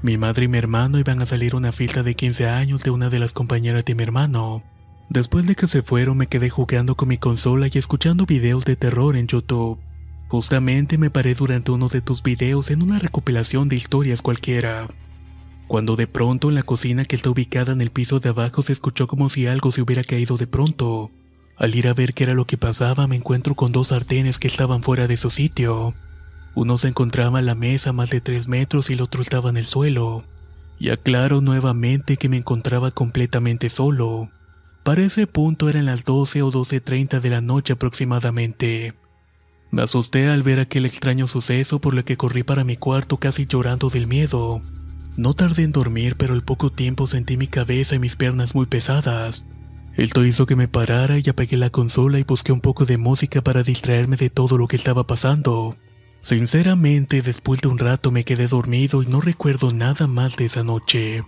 Mi 0.02 0.18
madre 0.18 0.46
y 0.46 0.48
mi 0.48 0.58
hermano 0.58 1.00
iban 1.00 1.22
a 1.22 1.26
salir 1.26 1.54
a 1.54 1.58
una 1.58 1.72
fiesta 1.72 2.04
de 2.04 2.16
15 2.16 2.48
años 2.48 2.84
de 2.84 2.92
una 2.92 3.10
de 3.10 3.20
las 3.20 3.34
compañeras 3.34 3.86
de 3.86 3.96
mi 3.96 4.04
hermano. 4.04 4.64
Después 5.10 5.46
de 5.46 5.56
que 5.56 5.68
se 5.68 5.82
fueron 5.82 6.18
me 6.18 6.28
quedé 6.28 6.50
jugando 6.50 6.96
con 6.96 7.10
mi 7.10 7.18
consola 7.18 7.68
y 7.72 7.78
escuchando 7.78 8.26
videos 8.26 8.66
de 8.66 8.76
terror 8.76 9.16
en 9.16 9.28
YouTube. 9.28 9.80
Justamente 10.28 10.98
me 10.98 11.10
paré 11.10 11.36
durante 11.36 11.72
uno 11.72 11.88
de 11.88 12.02
tus 12.02 12.24
videos 12.24 12.72
en 12.72 12.82
una 12.82 13.00
recopilación 13.00 13.70
de 13.70 13.76
historias 13.76 14.22
cualquiera. 14.22 14.88
Cuando 15.68 15.96
de 15.96 16.08
pronto 16.08 16.50
en 16.50 16.56
la 16.56 16.64
cocina 16.64 17.06
que 17.06 17.16
está 17.16 17.30
ubicada 17.30 17.74
en 17.74 17.82
el 17.82 17.92
piso 17.92 18.20
de 18.20 18.30
abajo 18.30 18.62
se 18.62 18.74
escuchó 18.74 19.08
como 19.08 19.30
si 19.30 19.48
algo 19.48 19.72
se 19.72 19.82
hubiera 19.82 20.04
caído 20.04 20.38
de 20.38 20.48
pronto. 20.48 21.12
Al 21.58 21.74
ir 21.76 21.88
a 21.88 21.94
ver 21.94 22.14
qué 22.14 22.24
era 22.24 22.34
lo 22.34 22.46
que 22.46 22.58
pasaba 22.58 23.08
me 23.08 23.16
encuentro 23.16 23.56
con 23.56 23.72
dos 23.72 23.90
sartenes 23.90 24.40
que 24.40 24.48
estaban 24.48 24.84
fuera 24.84 25.08
de 25.08 25.18
su 25.18 25.30
sitio. 25.30 25.94
Uno 26.54 26.78
se 26.78 26.88
encontraba 26.88 27.40
en 27.40 27.46
la 27.46 27.56
mesa 27.56 27.94
más 27.94 28.10
de 28.10 28.22
tres 28.22 28.48
metros 28.48 28.90
y 28.90 28.94
el 28.94 29.02
otro 29.02 29.22
estaba 29.22 29.50
en 29.50 29.58
el 29.58 29.66
suelo. 29.66 30.24
Y 30.80 30.90
aclaro 30.90 31.42
nuevamente 31.42 32.18
que 32.18 32.30
me 32.30 32.38
encontraba 32.38 32.92
completamente 32.92 33.70
solo. 33.70 34.30
Para 34.84 35.04
ese 35.04 35.28
punto 35.28 35.70
eran 35.70 35.86
las 35.86 36.04
12 36.04 36.42
o 36.44 36.52
12.30 36.52 37.20
de 37.20 37.30
la 37.30 37.42
noche 37.42 37.74
aproximadamente. 37.74 38.94
Me 39.72 39.82
asusté 39.82 40.28
al 40.30 40.44
ver 40.44 40.60
aquel 40.60 40.86
extraño 40.86 41.28
suceso 41.28 41.80
por 41.80 41.94
lo 41.94 42.06
que 42.06 42.18
corrí 42.18 42.44
para 42.44 42.64
mi 42.64 42.78
cuarto 42.78 43.18
casi 43.18 43.46
llorando 43.46 43.90
del 43.90 44.08
miedo. 44.08 44.62
No 45.18 45.34
tardé 45.34 45.64
en 45.64 45.72
dormir, 45.72 46.16
pero 46.18 46.34
al 46.34 46.44
poco 46.44 46.72
tiempo 46.72 47.08
sentí 47.08 47.38
mi 47.38 47.48
cabeza 47.48 47.96
y 47.96 48.00
mis 48.00 48.16
piernas 48.16 48.56
muy 48.56 48.66
pesadas. 48.66 49.44
Esto 49.96 50.26
hizo 50.26 50.46
que 50.46 50.58
me 50.58 50.68
parara 50.68 51.20
y 51.20 51.30
apagué 51.30 51.56
la 51.56 51.70
consola 51.70 52.20
y 52.20 52.24
busqué 52.24 52.52
un 52.52 52.60
poco 52.60 52.86
de 52.86 52.98
música 52.98 53.42
para 53.42 53.64
distraerme 53.64 54.18
de 54.18 54.30
todo 54.30 54.58
lo 54.58 54.68
que 54.68 54.76
estaba 54.76 55.08
pasando. 55.08 55.78
Sinceramente, 56.20 57.22
después 57.22 57.62
de 57.62 57.70
un 57.70 57.78
rato 57.78 58.12
me 58.12 58.26
quedé 58.26 58.48
dormido 58.48 59.04
y 59.04 59.06
no 59.06 59.22
recuerdo 59.22 59.72
nada 59.72 60.08
más 60.08 60.36
de 60.36 60.46
esa 60.46 60.64
noche. 60.64 61.24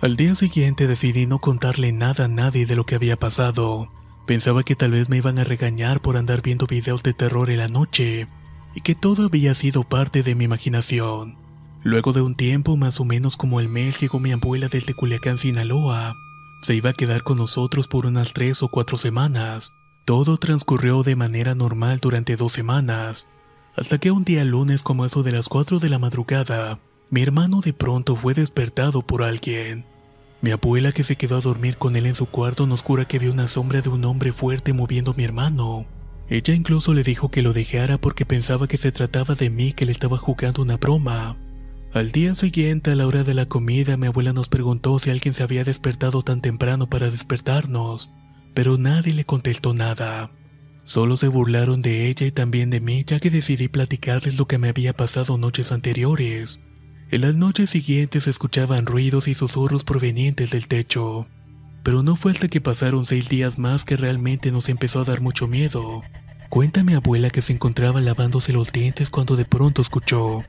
Al 0.00 0.16
día 0.16 0.34
siguiente 0.34 0.86
decidí 0.86 1.26
no 1.26 1.40
contarle 1.40 1.90
nada 1.92 2.26
a 2.26 2.28
nadie 2.28 2.66
de 2.66 2.76
lo 2.76 2.84
que 2.84 2.94
había 2.94 3.16
pasado. 3.16 3.90
Pensaba 4.26 4.62
que 4.62 4.76
tal 4.76 4.92
vez 4.92 5.08
me 5.08 5.16
iban 5.16 5.38
a 5.38 5.44
regañar 5.44 6.00
por 6.00 6.16
andar 6.16 6.42
viendo 6.42 6.66
videos 6.66 7.02
de 7.02 7.12
terror 7.12 7.50
en 7.50 7.58
la 7.58 7.68
noche 7.68 8.28
y 8.74 8.80
que 8.80 8.94
todo 8.94 9.26
había 9.26 9.54
sido 9.54 9.84
parte 9.84 10.22
de 10.22 10.34
mi 10.34 10.44
imaginación. 10.44 11.36
Luego 11.82 12.12
de 12.12 12.22
un 12.22 12.36
tiempo, 12.36 12.76
más 12.76 13.00
o 13.00 13.04
menos 13.04 13.36
como 13.36 13.58
el 13.58 13.68
mes, 13.68 13.98
llegó 13.98 14.20
mi 14.20 14.30
abuela 14.30 14.68
desde 14.68 14.94
Culiacán, 14.94 15.38
Sinaloa. 15.38 16.14
Se 16.62 16.74
iba 16.76 16.90
a 16.90 16.94
quedar 16.94 17.24
con 17.24 17.38
nosotros 17.38 17.88
por 17.88 18.06
unas 18.06 18.32
tres 18.32 18.62
o 18.62 18.68
cuatro 18.68 18.96
semanas. 18.96 19.72
Todo 20.04 20.36
transcurrió 20.36 21.02
de 21.02 21.16
manera 21.16 21.54
normal 21.56 21.98
durante 22.00 22.36
dos 22.36 22.52
semanas, 22.52 23.26
hasta 23.76 23.98
que 23.98 24.10
un 24.10 24.24
día 24.24 24.44
lunes 24.44 24.82
como 24.82 25.06
eso 25.06 25.22
de 25.22 25.32
las 25.32 25.48
cuatro 25.48 25.78
de 25.78 25.88
la 25.88 25.98
madrugada, 25.98 26.78
mi 27.10 27.22
hermano 27.22 27.60
de 27.60 27.72
pronto 27.72 28.16
fue 28.16 28.34
despertado 28.34 29.02
por 29.02 29.22
alguien. 29.22 29.84
Mi 30.42 30.50
abuela 30.50 30.90
que 30.90 31.04
se 31.04 31.14
quedó 31.14 31.36
a 31.36 31.40
dormir 31.40 31.76
con 31.76 31.94
él 31.94 32.04
en 32.04 32.16
su 32.16 32.26
cuarto 32.26 32.66
nos 32.66 32.82
jura 32.82 33.04
que 33.04 33.20
vio 33.20 33.30
una 33.30 33.46
sombra 33.46 33.80
de 33.80 33.88
un 33.88 34.04
hombre 34.04 34.32
fuerte 34.32 34.72
moviendo 34.72 35.12
a 35.12 35.14
mi 35.14 35.22
hermano. 35.22 35.86
Ella 36.28 36.52
incluso 36.52 36.94
le 36.94 37.04
dijo 37.04 37.30
que 37.30 37.42
lo 37.42 37.52
dejara 37.52 37.96
porque 37.96 38.26
pensaba 38.26 38.66
que 38.66 38.76
se 38.76 38.90
trataba 38.90 39.36
de 39.36 39.50
mí 39.50 39.72
que 39.72 39.86
le 39.86 39.92
estaba 39.92 40.18
jugando 40.18 40.62
una 40.62 40.78
broma. 40.78 41.36
Al 41.94 42.10
día 42.10 42.34
siguiente, 42.34 42.90
a 42.90 42.96
la 42.96 43.06
hora 43.06 43.22
de 43.22 43.34
la 43.34 43.46
comida, 43.46 43.96
mi 43.96 44.08
abuela 44.08 44.32
nos 44.32 44.48
preguntó 44.48 44.98
si 44.98 45.10
alguien 45.10 45.32
se 45.32 45.44
había 45.44 45.62
despertado 45.62 46.22
tan 46.22 46.40
temprano 46.40 46.88
para 46.88 47.08
despertarnos, 47.08 48.10
pero 48.52 48.78
nadie 48.78 49.14
le 49.14 49.24
contestó 49.24 49.74
nada. 49.74 50.32
Solo 50.82 51.16
se 51.16 51.28
burlaron 51.28 51.82
de 51.82 52.08
ella 52.08 52.26
y 52.26 52.32
también 52.32 52.70
de 52.70 52.80
mí 52.80 53.04
ya 53.06 53.20
que 53.20 53.30
decidí 53.30 53.68
platicarles 53.68 54.36
lo 54.38 54.46
que 54.46 54.58
me 54.58 54.70
había 54.70 54.92
pasado 54.92 55.38
noches 55.38 55.70
anteriores. 55.70 56.58
En 57.12 57.20
las 57.20 57.34
noches 57.34 57.68
siguientes 57.68 58.24
se 58.24 58.30
escuchaban 58.30 58.86
ruidos 58.86 59.28
y 59.28 59.34
susurros 59.34 59.84
provenientes 59.84 60.50
del 60.50 60.66
techo. 60.66 61.26
Pero 61.82 62.02
no 62.02 62.16
fue 62.16 62.32
hasta 62.32 62.48
que 62.48 62.62
pasaron 62.62 63.04
seis 63.04 63.28
días 63.28 63.58
más 63.58 63.84
que 63.84 63.98
realmente 63.98 64.50
nos 64.50 64.70
empezó 64.70 65.00
a 65.00 65.04
dar 65.04 65.20
mucho 65.20 65.46
miedo. 65.46 66.02
Cuenta 66.48 66.82
mi 66.82 66.94
abuela 66.94 67.28
que 67.28 67.42
se 67.42 67.52
encontraba 67.52 68.00
lavándose 68.00 68.54
los 68.54 68.72
dientes 68.72 69.10
cuando 69.10 69.36
de 69.36 69.44
pronto 69.44 69.82
escuchó. 69.82 70.42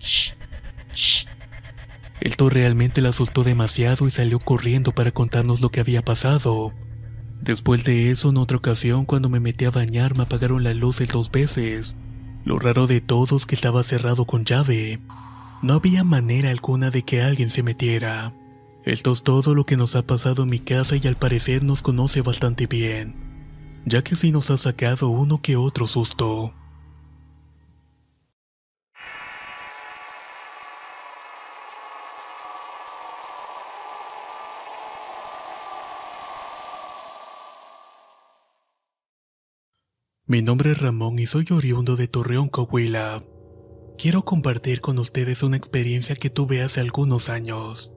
Shh, 0.00 0.32
shh. 0.94 1.26
Esto 2.22 2.48
realmente 2.48 3.02
la 3.02 3.10
asustó 3.10 3.44
demasiado 3.44 4.08
y 4.08 4.10
salió 4.10 4.38
corriendo 4.38 4.92
para 4.92 5.12
contarnos 5.12 5.60
lo 5.60 5.68
que 5.68 5.80
había 5.80 6.00
pasado. 6.00 6.72
Después 7.42 7.84
de 7.84 8.10
eso, 8.10 8.30
en 8.30 8.38
otra 8.38 8.56
ocasión, 8.56 9.04
cuando 9.04 9.28
me 9.28 9.38
metí 9.38 9.66
a 9.66 9.70
bañar, 9.70 10.16
me 10.16 10.22
apagaron 10.22 10.64
las 10.64 10.76
luces 10.76 11.10
dos 11.10 11.30
veces. 11.30 11.94
Lo 12.46 12.58
raro 12.58 12.86
de 12.86 13.02
todo 13.02 13.36
es 13.36 13.44
que 13.44 13.54
estaba 13.54 13.82
cerrado 13.82 14.24
con 14.24 14.46
llave. 14.46 14.98
No 15.62 15.74
había 15.74 16.04
manera 16.04 16.50
alguna 16.50 16.90
de 16.90 17.02
que 17.02 17.20
alguien 17.20 17.50
se 17.50 17.62
metiera. 17.62 18.32
Esto 18.84 19.12
es 19.12 19.22
todo 19.22 19.54
lo 19.54 19.66
que 19.66 19.76
nos 19.76 19.94
ha 19.94 20.02
pasado 20.02 20.44
en 20.44 20.48
mi 20.48 20.58
casa 20.58 20.96
y 20.96 21.06
al 21.06 21.16
parecer 21.16 21.62
nos 21.62 21.82
conoce 21.82 22.22
bastante 22.22 22.66
bien, 22.66 23.14
ya 23.84 24.02
que 24.02 24.14
sí 24.14 24.32
nos 24.32 24.50
ha 24.50 24.56
sacado 24.56 25.10
uno 25.10 25.42
que 25.42 25.56
otro 25.56 25.86
susto. 25.86 26.54
Mi 40.26 40.40
nombre 40.40 40.70
es 40.70 40.78
Ramón 40.78 41.18
y 41.18 41.26
soy 41.26 41.44
oriundo 41.50 41.96
de 41.96 42.08
Torreón, 42.08 42.48
Coahuila. 42.48 43.24
Quiero 44.00 44.24
compartir 44.24 44.80
con 44.80 44.98
ustedes 44.98 45.42
una 45.42 45.58
experiencia 45.58 46.16
que 46.16 46.30
tuve 46.30 46.62
hace 46.62 46.80
algunos 46.80 47.28
años. 47.28 47.92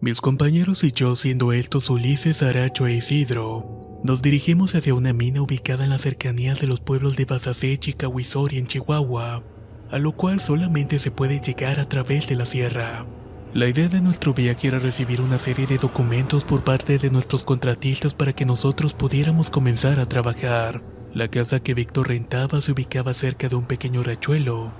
Mis 0.00 0.20
compañeros 0.20 0.84
y 0.84 0.92
yo, 0.92 1.16
siendo 1.16 1.52
estos 1.52 1.90
Ulises, 1.90 2.44
Aracho 2.44 2.86
e 2.86 2.94
Isidro, 2.94 3.98
nos 4.04 4.22
dirigimos 4.22 4.76
hacia 4.76 4.94
una 4.94 5.12
mina 5.12 5.42
ubicada 5.42 5.82
en 5.82 5.90
las 5.90 6.02
cercanías 6.02 6.60
de 6.60 6.68
los 6.68 6.78
pueblos 6.78 7.16
de 7.16 7.24
Basasech 7.24 7.88
y 7.88 8.56
en 8.56 8.68
Chihuahua, 8.68 9.42
a 9.90 9.98
lo 9.98 10.12
cual 10.12 10.38
solamente 10.38 11.00
se 11.00 11.10
puede 11.10 11.40
llegar 11.40 11.80
a 11.80 11.86
través 11.86 12.28
de 12.28 12.36
la 12.36 12.46
sierra. 12.46 13.04
La 13.52 13.66
idea 13.66 13.88
de 13.88 14.00
nuestro 14.00 14.34
viaje 14.34 14.68
era 14.68 14.78
recibir 14.78 15.20
una 15.20 15.40
serie 15.40 15.66
de 15.66 15.78
documentos 15.78 16.44
por 16.44 16.62
parte 16.62 16.98
de 16.98 17.10
nuestros 17.10 17.42
contratistas 17.42 18.14
para 18.14 18.32
que 18.32 18.46
nosotros 18.46 18.94
pudiéramos 18.94 19.50
comenzar 19.50 19.98
a 19.98 20.06
trabajar. 20.06 20.84
La 21.12 21.26
casa 21.26 21.58
que 21.58 21.74
Víctor 21.74 22.06
rentaba 22.06 22.60
se 22.60 22.70
ubicaba 22.70 23.12
cerca 23.12 23.48
de 23.48 23.56
un 23.56 23.64
pequeño 23.64 24.04
rachuelo, 24.04 24.72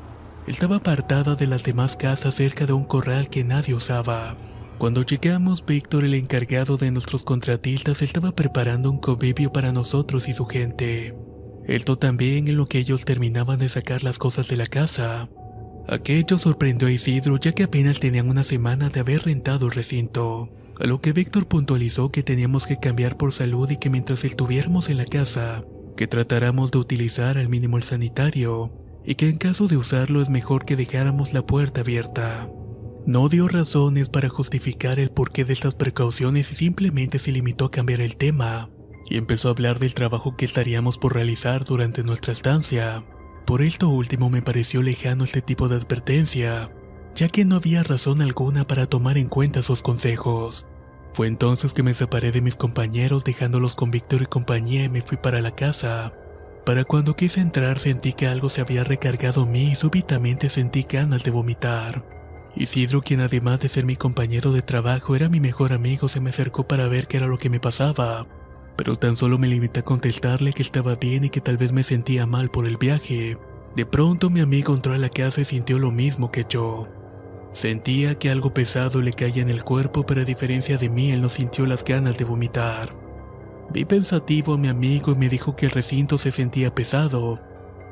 estaba 0.49 0.76
apartada 0.76 1.35
de 1.35 1.47
las 1.47 1.62
demás 1.62 1.97
casas 1.97 2.35
cerca 2.35 2.64
de 2.64 2.73
un 2.73 2.85
corral 2.85 3.28
que 3.28 3.45
nadie 3.45 3.75
usaba. 3.75 4.37
Cuando 4.78 5.02
llegamos, 5.02 5.64
Víctor, 5.64 6.05
el 6.05 6.14
encargado 6.14 6.76
de 6.76 6.90
nuestros 6.90 7.23
contratistas, 7.23 8.00
estaba 8.00 8.33
preparando 8.33 8.90
un 8.90 8.99
convivio 8.99 9.52
para 9.52 9.73
nosotros 9.73 10.26
y 10.28 10.35
su 10.35 10.47
gente. 10.47 11.14
Esto 11.67 11.99
también 11.99 12.49
en 12.49 12.57
lo 12.57 12.67
que 12.67 12.78
ellos 12.78 13.05
terminaban 13.05 13.59
de 13.59 13.69
sacar 13.69 14.02
las 14.02 14.19
cosas 14.19 14.49
de 14.49 14.57
la 14.57 14.67
casa. 14.67 15.28
Aquello 15.87 16.38
sorprendió 16.38 16.88
a 16.88 16.93
Isidro 16.93 17.37
ya 17.38 17.52
que 17.52 17.64
apenas 17.64 18.00
tenían 18.00 18.31
una 18.31 18.45
semana 18.45 18.88
de 18.88 19.00
haber 19.00 19.25
rentado 19.25 19.67
el 19.67 19.73
recinto, 19.73 20.49
a 20.81 20.87
lo 20.87 21.00
que 21.00 21.12
Víctor 21.12 21.47
puntualizó 21.49 22.11
que 22.11 22.23
teníamos 22.23 22.67
que 22.67 22.78
cambiar 22.78 23.17
por 23.17 23.33
salud 23.33 23.69
y 23.71 23.76
que 23.76 23.90
mientras 23.90 24.25
estuviéramos 24.25 24.88
en 24.88 24.97
la 24.97 25.07
casa, 25.07 25.64
que 25.97 26.07
tratáramos 26.07 26.71
de 26.71 26.78
utilizar 26.78 27.37
al 27.37 27.49
mínimo 27.49 27.76
el 27.76 27.83
sanitario, 27.83 28.73
y 29.09 29.15
que 29.15 29.27
en 29.27 29.38
caso 29.38 29.69
de 29.69 29.79
usarlo 29.79 30.21
es 30.21 30.29
mejor 30.29 30.67
que 30.67 30.77
dejáramos 30.77 31.33
la 31.33 31.41
puerta 31.41 31.81
abierta. 31.81 32.50
No 33.07 33.31
dio 33.31 33.49
razones 33.49 34.11
para 34.11 34.29
justificar 34.29 35.00
el 35.00 35.11
porqué 35.11 35.47
de 35.47 35.55
estas 35.55 35.75
precauciones 35.75 36.53
y 36.53 36.55
simplemente 36.55 37.19
se 37.19 37.33
limitó 37.33 37.65
a 37.65 37.71
cambiar 37.71 38.03
el 38.03 38.19
tema, 38.19 38.69
y 39.09 39.17
empezó 39.17 39.49
a 39.49 39.53
hablar 39.53 39.79
del 39.79 39.95
trabajo 39.95 40.37
que 40.37 40.45
estaríamos 40.45 40.99
por 40.99 41.15
realizar 41.15 41.65
durante 41.65 42.03
nuestra 42.03 42.35
estancia. 42.35 43.03
Por 43.47 43.62
esto 43.62 43.88
último 43.88 44.29
me 44.29 44.43
pareció 44.43 44.83
lejano 44.83 45.25
este 45.25 45.41
tipo 45.41 45.71
de 45.71 45.77
advertencia, 45.77 46.71
ya 47.15 47.31
que 47.31 47.47
no 47.47 47.57
había 47.57 47.83
razón 47.83 48.21
alguna 48.21 48.67
para 48.67 48.85
tomar 48.85 49.17
en 49.17 49.31
cuenta 49.31 49.62
sus 49.62 49.81
consejos. 49.81 50.67
Fue 51.15 51.29
entonces 51.29 51.73
que 51.73 51.83
me 51.83 51.95
separé 51.95 52.31
de 52.31 52.43
mis 52.43 52.57
compañeros 52.57 53.25
dejándolos 53.25 53.75
con 53.75 53.91
Víctor 53.91 54.21
y 54.21 54.27
compañía 54.27 54.85
y 54.85 54.91
me 54.91 55.00
fui 55.00 55.17
para 55.17 55.41
la 55.41 55.55
casa. 55.55 56.12
Para 56.65 56.85
cuando 56.85 57.17
quise 57.17 57.41
entrar 57.41 57.79
sentí 57.79 58.12
que 58.12 58.27
algo 58.27 58.49
se 58.49 58.61
había 58.61 58.85
recargado 58.85 59.45
en 59.45 59.53
mí 59.53 59.71
y 59.73 59.75
súbitamente 59.75 60.50
sentí 60.50 60.87
ganas 60.88 61.25
de 61.25 61.31
vomitar. 61.31 62.05
Isidro, 62.55 63.03
quien 63.03 63.21
además 63.21 63.61
de 63.61 63.69
ser 63.69 63.85
mi 63.85 63.97
compañero 63.97 64.53
de 64.53 64.62
trabajo 64.62 65.15
era 65.17 65.29
mi 65.29 65.41
mejor 65.41 65.73
amigo, 65.73 66.09
se 66.09 66.21
me 66.21 66.31
acercó 66.31 66.67
para 66.67 66.88
ver 66.88 67.07
qué 67.07 67.19
era 67.19 67.27
lo 67.27 67.38
que 67.38 67.50
me 67.50 67.61
pasaba, 67.61 68.27
pero 68.77 68.97
tan 68.97 69.17
solo 69.17 69.38
me 69.38 69.49
limité 69.49 69.81
a 69.81 69.85
contestarle 69.85 70.53
que 70.53 70.62
estaba 70.62 70.97
bien 70.97 71.25
y 71.25 71.31
que 71.31 71.41
tal 71.41 71.57
vez 71.57 71.73
me 71.73 71.85
sentía 71.85 72.27
mal 72.27 72.50
por 72.50 72.67
el 72.67 72.77
viaje. 72.77 73.38
De 73.77 73.87
pronto 73.87 74.29
mi 74.29 74.41
amigo 74.41 74.75
entró 74.75 74.93
a 74.93 74.99
la 74.99 75.09
casa 75.09 75.41
y 75.41 75.45
sintió 75.45 75.79
lo 75.79 75.91
mismo 75.91 76.31
que 76.31 76.47
yo. 76.49 76.88
Sentía 77.53 78.19
que 78.19 78.31
algo 78.31 78.53
pesado 78.53 79.00
le 79.00 79.12
caía 79.12 79.43
en 79.43 79.50
el 79.50 79.65
cuerpo, 79.65 80.05
pero 80.05 80.21
a 80.21 80.25
diferencia 80.25 80.79
de 80.79 80.88
mí, 80.88 81.12
él 81.12 81.23
no 81.23 81.29
sintió 81.29 81.67
las 81.67 81.85
ganas 81.85 82.19
de 82.19 82.25
vomitar. 82.25 83.08
Vi 83.71 83.85
pensativo 83.85 84.55
a 84.55 84.59
mi 84.59 84.69
amigo 84.69 85.13
y 85.13 85.17
me 85.17 85.29
dijo 85.29 85.55
que 85.55 85.67
el 85.67 85.73
recinto 85.73 86.17
se 86.17 86.33
sentía 86.33 86.75
pesado, 86.75 87.39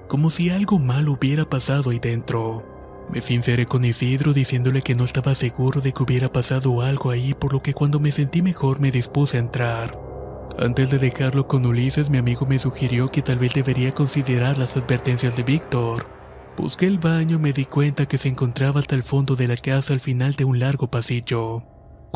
como 0.09 0.30
si 0.30 0.49
algo 0.49 0.78
mal 0.78 1.09
hubiera 1.09 1.45
pasado 1.45 1.90
ahí 1.90 1.99
dentro. 1.99 2.64
Me 3.11 3.21
sinceré 3.21 3.66
con 3.66 3.85
Isidro 3.85 4.33
diciéndole 4.33 4.83
que 4.83 4.95
no 4.95 5.04
estaba 5.04 5.35
seguro 5.35 5.80
de 5.80 5.92
que 5.92 6.02
hubiera 6.02 6.33
pasado 6.33 6.80
algo 6.80 7.11
ahí, 7.11 7.35
por 7.35 7.52
lo 7.52 7.62
que 7.62 7.75
cuando 7.75 8.00
me 8.00 8.11
sentí 8.11 8.42
mejor 8.42 8.80
me 8.80 8.90
dispuse 8.90 9.37
a 9.37 9.40
entrar. 9.40 10.00
Antes 10.59 10.90
de 10.90 10.99
dejarlo 10.99 11.47
con 11.47 11.66
Ulises, 11.66 12.09
mi 12.09 12.18
amigo 12.18 12.47
me 12.47 12.59
sugirió 12.59 13.11
que 13.11 13.21
tal 13.21 13.38
vez 13.38 13.52
debería 13.52 13.92
considerar 13.92 14.56
las 14.56 14.76
advertencias 14.76 15.37
de 15.37 15.42
Víctor. 15.42 16.06
Busqué 16.56 16.87
el 16.87 16.99
baño 16.99 17.37
y 17.37 17.40
me 17.40 17.52
di 17.52 17.66
cuenta 17.66 18.06
que 18.06 18.16
se 18.16 18.28
encontraba 18.28 18.80
hasta 18.80 18.95
el 18.95 19.02
fondo 19.02 19.37
de 19.37 19.47
la 19.47 19.56
casa 19.56 19.92
al 19.92 20.00
final 20.00 20.33
de 20.35 20.45
un 20.47 20.59
largo 20.59 20.90
pasillo. 20.90 21.62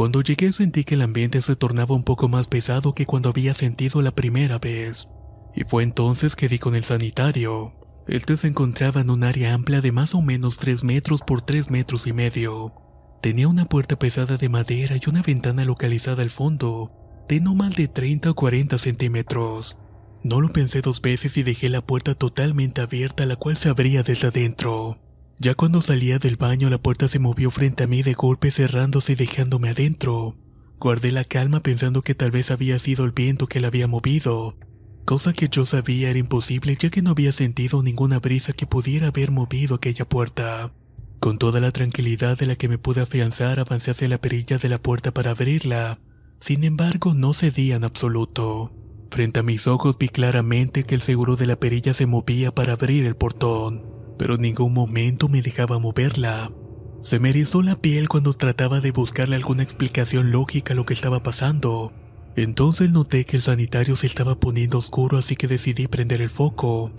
Cuando 0.00 0.22
llegué 0.22 0.50
sentí 0.54 0.84
que 0.84 0.94
el 0.94 1.02
ambiente 1.02 1.42
se 1.42 1.56
tornaba 1.56 1.94
un 1.94 2.04
poco 2.04 2.26
más 2.26 2.48
pesado 2.48 2.94
que 2.94 3.04
cuando 3.04 3.28
había 3.28 3.52
sentido 3.52 4.00
la 4.00 4.12
primera 4.12 4.58
vez. 4.58 5.08
Y 5.54 5.64
fue 5.64 5.82
entonces 5.82 6.36
que 6.36 6.48
di 6.48 6.58
con 6.58 6.74
el 6.74 6.84
sanitario. 6.84 7.74
Este 8.08 8.38
se 8.38 8.46
encontraba 8.48 9.02
en 9.02 9.10
un 9.10 9.24
área 9.24 9.52
amplia 9.52 9.82
de 9.82 9.92
más 9.92 10.14
o 10.14 10.22
menos 10.22 10.56
3 10.56 10.84
metros 10.84 11.20
por 11.20 11.42
3 11.42 11.68
metros 11.68 12.06
y 12.06 12.14
medio. 12.14 12.72
Tenía 13.20 13.46
una 13.46 13.66
puerta 13.66 13.98
pesada 13.98 14.38
de 14.38 14.48
madera 14.48 14.96
y 14.96 15.06
una 15.06 15.20
ventana 15.20 15.66
localizada 15.66 16.22
al 16.22 16.30
fondo, 16.30 16.90
de 17.28 17.42
no 17.42 17.54
más 17.54 17.76
de 17.76 17.86
30 17.86 18.30
o 18.30 18.34
40 18.34 18.78
centímetros. 18.78 19.76
No 20.22 20.40
lo 20.40 20.48
pensé 20.48 20.80
dos 20.80 21.02
veces 21.02 21.36
y 21.36 21.42
dejé 21.42 21.68
la 21.68 21.84
puerta 21.84 22.14
totalmente 22.14 22.80
abierta, 22.80 23.26
la 23.26 23.36
cual 23.36 23.58
se 23.58 23.68
abría 23.68 24.02
desde 24.02 24.28
adentro. 24.28 25.09
Ya 25.42 25.54
cuando 25.54 25.80
salía 25.80 26.18
del 26.18 26.36
baño 26.36 26.68
la 26.68 26.76
puerta 26.76 27.08
se 27.08 27.18
movió 27.18 27.50
frente 27.50 27.84
a 27.84 27.86
mí 27.86 28.02
de 28.02 28.12
golpe 28.12 28.50
cerrándose 28.50 29.12
y 29.12 29.14
dejándome 29.14 29.70
adentro. 29.70 30.36
Guardé 30.78 31.12
la 31.12 31.24
calma 31.24 31.60
pensando 31.60 32.02
que 32.02 32.14
tal 32.14 32.30
vez 32.30 32.50
había 32.50 32.78
sido 32.78 33.06
el 33.06 33.12
viento 33.12 33.46
que 33.46 33.58
la 33.58 33.68
había 33.68 33.86
movido, 33.86 34.58
cosa 35.06 35.32
que 35.32 35.48
yo 35.48 35.64
sabía 35.64 36.10
era 36.10 36.18
imposible 36.18 36.76
ya 36.78 36.90
que 36.90 37.00
no 37.00 37.12
había 37.12 37.32
sentido 37.32 37.82
ninguna 37.82 38.18
brisa 38.18 38.52
que 38.52 38.66
pudiera 38.66 39.08
haber 39.08 39.30
movido 39.30 39.76
aquella 39.76 40.06
puerta. 40.06 40.74
Con 41.20 41.38
toda 41.38 41.60
la 41.60 41.70
tranquilidad 41.70 42.36
de 42.36 42.44
la 42.44 42.56
que 42.56 42.68
me 42.68 42.76
pude 42.76 43.00
afianzar, 43.00 43.60
avancé 43.60 43.92
hacia 43.92 44.08
la 44.08 44.20
perilla 44.20 44.58
de 44.58 44.68
la 44.68 44.82
puerta 44.82 45.10
para 45.12 45.30
abrirla. 45.30 46.00
Sin 46.40 46.64
embargo, 46.64 47.14
no 47.14 47.32
cedía 47.32 47.76
en 47.76 47.84
absoluto. 47.84 48.74
Frente 49.10 49.40
a 49.40 49.42
mis 49.42 49.66
ojos 49.66 49.96
vi 49.98 50.10
claramente 50.10 50.84
que 50.84 50.94
el 50.94 51.00
seguro 51.00 51.36
de 51.36 51.46
la 51.46 51.56
perilla 51.56 51.94
se 51.94 52.04
movía 52.04 52.54
para 52.54 52.74
abrir 52.74 53.06
el 53.06 53.16
portón, 53.16 53.99
pero 54.20 54.34
en 54.34 54.42
ningún 54.42 54.74
momento 54.74 55.30
me 55.30 55.40
dejaba 55.40 55.78
moverla. 55.78 56.52
Se 57.00 57.18
me 57.18 57.30
erizó 57.30 57.62
la 57.62 57.76
piel 57.76 58.06
cuando 58.06 58.34
trataba 58.34 58.82
de 58.82 58.90
buscarle 58.90 59.34
alguna 59.34 59.62
explicación 59.62 60.30
lógica 60.30 60.74
a 60.74 60.76
lo 60.76 60.84
que 60.84 60.92
estaba 60.92 61.22
pasando. 61.22 61.94
Entonces 62.36 62.90
noté 62.90 63.24
que 63.24 63.36
el 63.36 63.42
sanitario 63.42 63.96
se 63.96 64.06
estaba 64.06 64.38
poniendo 64.38 64.76
oscuro 64.76 65.16
así 65.16 65.36
que 65.36 65.48
decidí 65.48 65.86
prender 65.86 66.20
el 66.20 66.28
foco, 66.28 66.92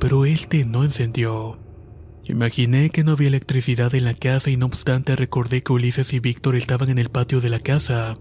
pero 0.00 0.24
este 0.24 0.64
no 0.64 0.82
encendió. 0.82 1.56
Imaginé 2.24 2.90
que 2.90 3.04
no 3.04 3.12
había 3.12 3.28
electricidad 3.28 3.94
en 3.94 4.02
la 4.02 4.14
casa 4.14 4.50
y 4.50 4.56
no 4.56 4.66
obstante 4.66 5.14
recordé 5.14 5.62
que 5.62 5.72
Ulises 5.72 6.12
y 6.14 6.18
Víctor 6.18 6.56
estaban 6.56 6.90
en 6.90 6.98
el 6.98 7.10
patio 7.10 7.40
de 7.40 7.50
la 7.50 7.60
casa 7.60 8.18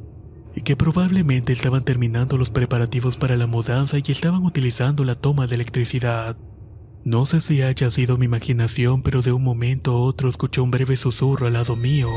y 0.56 0.62
que 0.62 0.76
probablemente 0.76 1.52
estaban 1.52 1.84
terminando 1.84 2.38
los 2.38 2.52
preparativos 2.52 3.18
para 3.18 3.38
la 3.38 3.48
mudanza 3.48 3.98
y 3.98 4.04
estaban 4.12 4.46
utilizando 4.46 5.04
la 5.04 5.16
toma 5.16 5.48
de 5.48 5.56
electricidad. 5.56 6.38
No 7.06 7.28
sé 7.28 7.40
si 7.40 7.62
haya 7.62 7.92
sido 7.92 8.18
mi 8.18 8.26
imaginación, 8.26 9.04
pero 9.04 9.22
de 9.22 9.32
un 9.32 9.44
momento 9.44 9.92
a 9.92 10.02
otro 10.02 10.28
escuché 10.28 10.60
un 10.60 10.72
breve 10.72 10.98
susurro 10.98 11.46
al 11.46 11.54
lado 11.54 11.76
mío. 11.76 12.10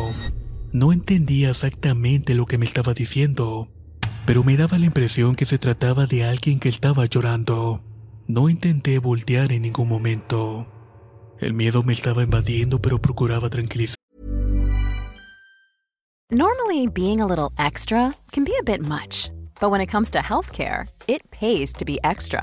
No 0.73 0.95
entendía 0.95 1.51
exactamente 1.51 2.35
lo 2.35 2.47
que 2.47 2.57
me 2.57 2.65
estaba 2.65 2.95
diciendo, 2.95 3.69
pero 4.25 4.45
me 4.45 4.57
daba 4.57 4.79
la 4.79 4.87
impresión 4.87 5.35
que 5.35 5.45
se 5.45 5.59
trataba 5.59 6.07
de 6.07 6.25
alguien 6.25 6.59
que 6.59 6.71
estaba 6.71 7.05
llorando. 7.05 7.83
No 8.29 8.49
intenté 8.49 8.99
voltear 8.99 9.53
en 9.53 9.61
ningún 9.61 9.89
momento. 9.89 10.67
El 11.39 11.53
miedo 11.53 11.83
me 11.83 11.93
estaba 11.93 12.23
invadiendo, 12.23 12.81
pero 12.81 12.99
procuraba 12.99 13.51
tranquilizar. 13.51 13.97
Normally, 16.31 16.87
being 16.87 17.21
a 17.21 17.27
little 17.27 17.53
extra 17.59 18.15
can 18.33 18.43
be 18.43 18.53
a 18.59 18.63
bit 18.65 18.81
much, 18.81 19.31
but 19.61 19.71
when 19.71 19.83
it 19.83 19.91
comes 19.91 20.11
to 20.13 20.21
healthcare, 20.21 20.89
it 21.07 21.21
pays 21.31 21.75
to 21.75 21.85
be 21.85 21.99
extra. 22.05 22.43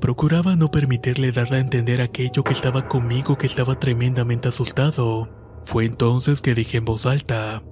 Procuraba 0.00 0.54
no 0.54 0.70
permitirle 0.70 1.32
darle 1.32 1.56
a 1.56 1.60
entender 1.60 2.00
aquello 2.00 2.44
que 2.44 2.52
estaba 2.52 2.86
conmigo 2.86 3.36
que 3.36 3.46
estaba 3.46 3.80
tremendamente 3.80 4.48
asustado. 4.48 5.62
Fue 5.64 5.84
entonces 5.84 6.40
que 6.40 6.54
dije 6.54 6.76
en 6.76 6.84
voz 6.84 7.06
alta, 7.06 7.64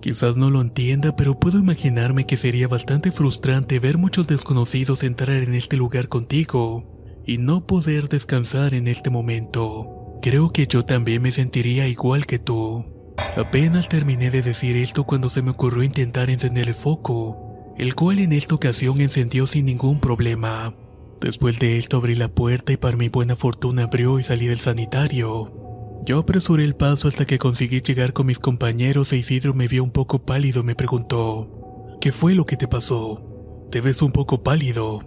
quizás 0.00 0.36
no 0.36 0.50
lo 0.50 0.60
entienda, 0.60 1.16
pero 1.16 1.40
puedo 1.40 1.58
imaginarme 1.58 2.26
que 2.26 2.36
sería 2.36 2.68
bastante 2.68 3.10
frustrante 3.10 3.80
ver 3.80 3.98
muchos 3.98 4.28
desconocidos 4.28 5.02
entrar 5.02 5.36
en 5.38 5.54
este 5.54 5.76
lugar 5.76 6.08
contigo 6.08 7.22
y 7.26 7.38
no 7.38 7.66
poder 7.66 8.08
descansar 8.08 8.74
en 8.74 8.86
este 8.86 9.10
momento. 9.10 10.18
Creo 10.22 10.50
que 10.50 10.66
yo 10.68 10.84
también 10.84 11.22
me 11.22 11.32
sentiría 11.32 11.88
igual 11.88 12.26
que 12.26 12.38
tú. 12.38 12.84
Apenas 13.36 13.88
terminé 13.88 14.30
de 14.30 14.42
decir 14.42 14.76
esto 14.76 15.04
cuando 15.04 15.28
se 15.28 15.42
me 15.42 15.50
ocurrió 15.50 15.82
intentar 15.82 16.30
encender 16.30 16.68
el 16.68 16.74
foco, 16.74 17.49
el 17.76 17.94
cual 17.94 18.18
en 18.18 18.32
esta 18.32 18.54
ocasión 18.54 19.00
encendió 19.00 19.46
sin 19.46 19.66
ningún 19.66 20.00
problema. 20.00 20.74
Después 21.20 21.58
de 21.58 21.78
esto 21.78 21.98
abrí 21.98 22.14
la 22.14 22.28
puerta 22.28 22.72
y 22.72 22.76
para 22.76 22.96
mi 22.96 23.08
buena 23.08 23.36
fortuna 23.36 23.84
abrió 23.84 24.18
y 24.18 24.22
salí 24.22 24.46
del 24.46 24.60
sanitario. 24.60 25.52
Yo 26.06 26.18
apresuré 26.18 26.64
el 26.64 26.76
paso 26.76 27.08
hasta 27.08 27.26
que 27.26 27.38
conseguí 27.38 27.82
llegar 27.82 28.12
con 28.12 28.26
mis 28.26 28.38
compañeros 28.38 29.12
e 29.12 29.18
Isidro 29.18 29.52
me 29.52 29.68
vio 29.68 29.84
un 29.84 29.90
poco 29.90 30.24
pálido 30.24 30.60
y 30.60 30.64
me 30.64 30.74
preguntó, 30.74 31.98
¿qué 32.00 32.10
fue 32.10 32.34
lo 32.34 32.46
que 32.46 32.56
te 32.56 32.68
pasó? 32.68 33.68
Te 33.70 33.80
ves 33.80 34.00
un 34.00 34.12
poco 34.12 34.42
pálido. 34.42 35.00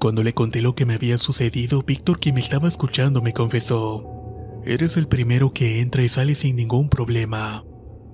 Cuando 0.00 0.24
le 0.24 0.34
conté 0.34 0.60
lo 0.62 0.74
que 0.74 0.84
me 0.84 0.94
había 0.94 1.16
sucedido, 1.16 1.82
Víctor, 1.82 2.18
quien 2.18 2.34
me 2.34 2.40
estaba 2.40 2.68
escuchando, 2.68 3.22
me 3.22 3.32
confesó, 3.32 4.16
Eres 4.64 4.96
el 4.96 5.06
primero 5.06 5.52
que 5.52 5.80
entra 5.80 6.02
y 6.02 6.08
sale 6.08 6.34
sin 6.34 6.56
ningún 6.56 6.88
problema. 6.88 7.64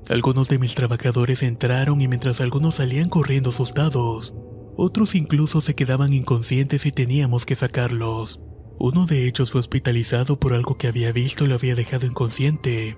Algunos 0.09 0.49
de 0.49 0.59
mis 0.59 0.75
trabajadores 0.75 1.43
entraron 1.43 2.01
y 2.01 2.09
mientras 2.09 2.41
algunos 2.41 2.77
salían 2.77 3.09
corriendo 3.09 3.51
asustados, 3.51 4.35
otros 4.77 5.15
incluso 5.15 5.61
se 5.61 5.75
quedaban 5.75 6.13
inconscientes 6.13 6.87
y 6.87 6.93
teníamos 6.93 7.47
que 7.47 7.55
sacarlos. 7.55 8.41
Uno 8.79 9.07
de 9.07 9.27
ellos 9.27 9.53
fue 9.53 9.61
hospitalizado 9.61 10.41
por 10.41 10.55
algo 10.55 10.77
que 10.77 10.89
había 10.89 11.13
visto 11.13 11.45
y 11.45 11.49
lo 11.49 11.55
había 11.55 11.75
dejado 11.75 12.07
inconsciente. 12.07 12.97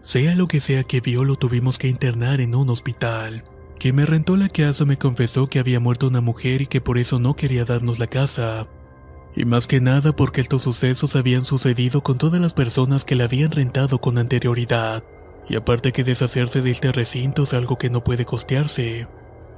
Sea 0.00 0.34
lo 0.36 0.46
que 0.46 0.60
sea 0.60 0.84
que 0.84 1.00
vio, 1.00 1.24
lo 1.24 1.36
tuvimos 1.36 1.78
que 1.78 1.88
internar 1.88 2.40
en 2.40 2.54
un 2.54 2.70
hospital. 2.70 3.44
Quien 3.80 3.96
me 3.96 4.06
rentó 4.06 4.36
la 4.36 4.48
casa 4.48 4.84
me 4.84 4.98
confesó 4.98 5.48
que 5.48 5.58
había 5.58 5.80
muerto 5.80 6.06
una 6.06 6.20
mujer 6.20 6.62
y 6.62 6.66
que 6.66 6.80
por 6.80 6.98
eso 6.98 7.18
no 7.18 7.34
quería 7.34 7.64
darnos 7.64 7.98
la 7.98 8.06
casa. 8.06 8.68
Y 9.34 9.44
más 9.44 9.66
que 9.66 9.80
nada 9.80 10.14
porque 10.14 10.40
estos 10.40 10.62
sucesos 10.62 11.16
habían 11.16 11.44
sucedido 11.44 12.02
con 12.02 12.18
todas 12.18 12.40
las 12.40 12.54
personas 12.54 13.04
que 13.04 13.16
la 13.16 13.24
habían 13.24 13.50
rentado 13.50 14.00
con 14.00 14.18
anterioridad. 14.18 15.04
Y 15.48 15.56
aparte 15.56 15.92
que 15.92 16.04
deshacerse 16.04 16.62
de 16.62 16.70
este 16.70 16.92
recinto 16.92 17.42
es 17.42 17.54
algo 17.54 17.76
que 17.76 17.90
no 17.90 18.02
puede 18.02 18.24
costearse. 18.24 19.08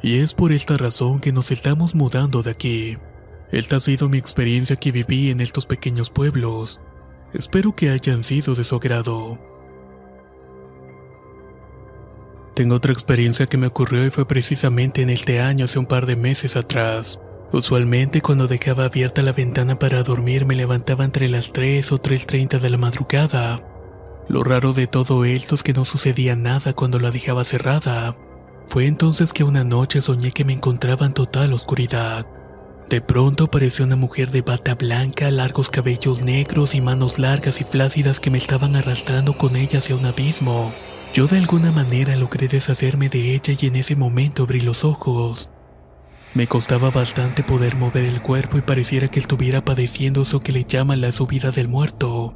Y 0.02 0.18
es 0.18 0.34
por 0.34 0.52
esta 0.52 0.76
razón 0.76 1.20
que 1.20 1.32
nos 1.32 1.50
estamos 1.50 1.94
mudando 1.94 2.42
de 2.42 2.50
aquí. 2.50 2.98
Esta 3.50 3.76
ha 3.76 3.80
sido 3.80 4.08
mi 4.08 4.18
experiencia 4.18 4.76
que 4.76 4.92
viví 4.92 5.30
en 5.30 5.40
estos 5.40 5.66
pequeños 5.66 6.10
pueblos. 6.10 6.80
Espero 7.32 7.76
que 7.76 7.90
hayan 7.90 8.24
sido 8.24 8.54
de 8.54 8.64
su 8.64 8.76
agrado. 8.76 9.38
Tengo 12.54 12.74
otra 12.74 12.92
experiencia 12.92 13.46
que 13.46 13.58
me 13.58 13.66
ocurrió 13.66 14.06
y 14.06 14.10
fue 14.10 14.26
precisamente 14.26 15.02
en 15.02 15.10
este 15.10 15.40
año 15.40 15.66
hace 15.66 15.78
un 15.78 15.86
par 15.86 16.06
de 16.06 16.16
meses 16.16 16.56
atrás. 16.56 17.20
Usualmente 17.52 18.22
cuando 18.22 18.48
dejaba 18.48 18.86
abierta 18.86 19.22
la 19.22 19.32
ventana 19.32 19.78
para 19.78 20.02
dormir 20.02 20.46
me 20.46 20.56
levantaba 20.56 21.04
entre 21.04 21.28
las 21.28 21.52
3 21.52 21.92
o 21.92 21.98
3.30 21.98 22.58
de 22.58 22.70
la 22.70 22.78
madrugada. 22.78 23.75
Lo 24.28 24.42
raro 24.42 24.72
de 24.72 24.86
todo 24.86 25.24
esto 25.24 25.54
es 25.54 25.62
que 25.62 25.72
no 25.72 25.84
sucedía 25.84 26.34
nada 26.34 26.72
cuando 26.72 26.98
la 26.98 27.10
dejaba 27.10 27.44
cerrada. 27.44 28.16
Fue 28.68 28.86
entonces 28.86 29.32
que 29.32 29.44
una 29.44 29.62
noche 29.62 30.02
soñé 30.02 30.32
que 30.32 30.44
me 30.44 30.52
encontraba 30.52 31.06
en 31.06 31.12
total 31.12 31.52
oscuridad. 31.52 32.26
De 32.90 33.00
pronto 33.00 33.44
apareció 33.44 33.84
una 33.84 33.96
mujer 33.96 34.30
de 34.30 34.42
bata 34.42 34.74
blanca, 34.74 35.30
largos 35.30 35.70
cabellos 35.70 36.22
negros 36.22 36.74
y 36.74 36.80
manos 36.80 37.18
largas 37.18 37.60
y 37.60 37.64
flácidas 37.64 38.20
que 38.20 38.30
me 38.30 38.38
estaban 38.38 38.76
arrastrando 38.76 39.32
con 39.32 39.56
ella 39.56 39.78
hacia 39.78 39.96
un 39.96 40.06
abismo. 40.06 40.72
Yo 41.14 41.26
de 41.26 41.38
alguna 41.38 41.72
manera 41.72 42.14
logré 42.16 42.48
deshacerme 42.48 43.08
de 43.08 43.34
ella 43.34 43.54
y 43.58 43.66
en 43.66 43.76
ese 43.76 43.96
momento 43.96 44.42
abrí 44.42 44.60
los 44.60 44.84
ojos. 44.84 45.50
Me 46.34 46.48
costaba 46.48 46.90
bastante 46.90 47.42
poder 47.42 47.76
mover 47.76 48.04
el 48.04 48.22
cuerpo 48.22 48.58
y 48.58 48.62
pareciera 48.62 49.08
que 49.08 49.20
estuviera 49.20 49.64
padeciendo 49.64 50.22
eso 50.22 50.40
que 50.40 50.52
le 50.52 50.64
llaman 50.64 51.00
la 51.00 51.10
subida 51.12 51.50
del 51.50 51.68
muerto. 51.68 52.34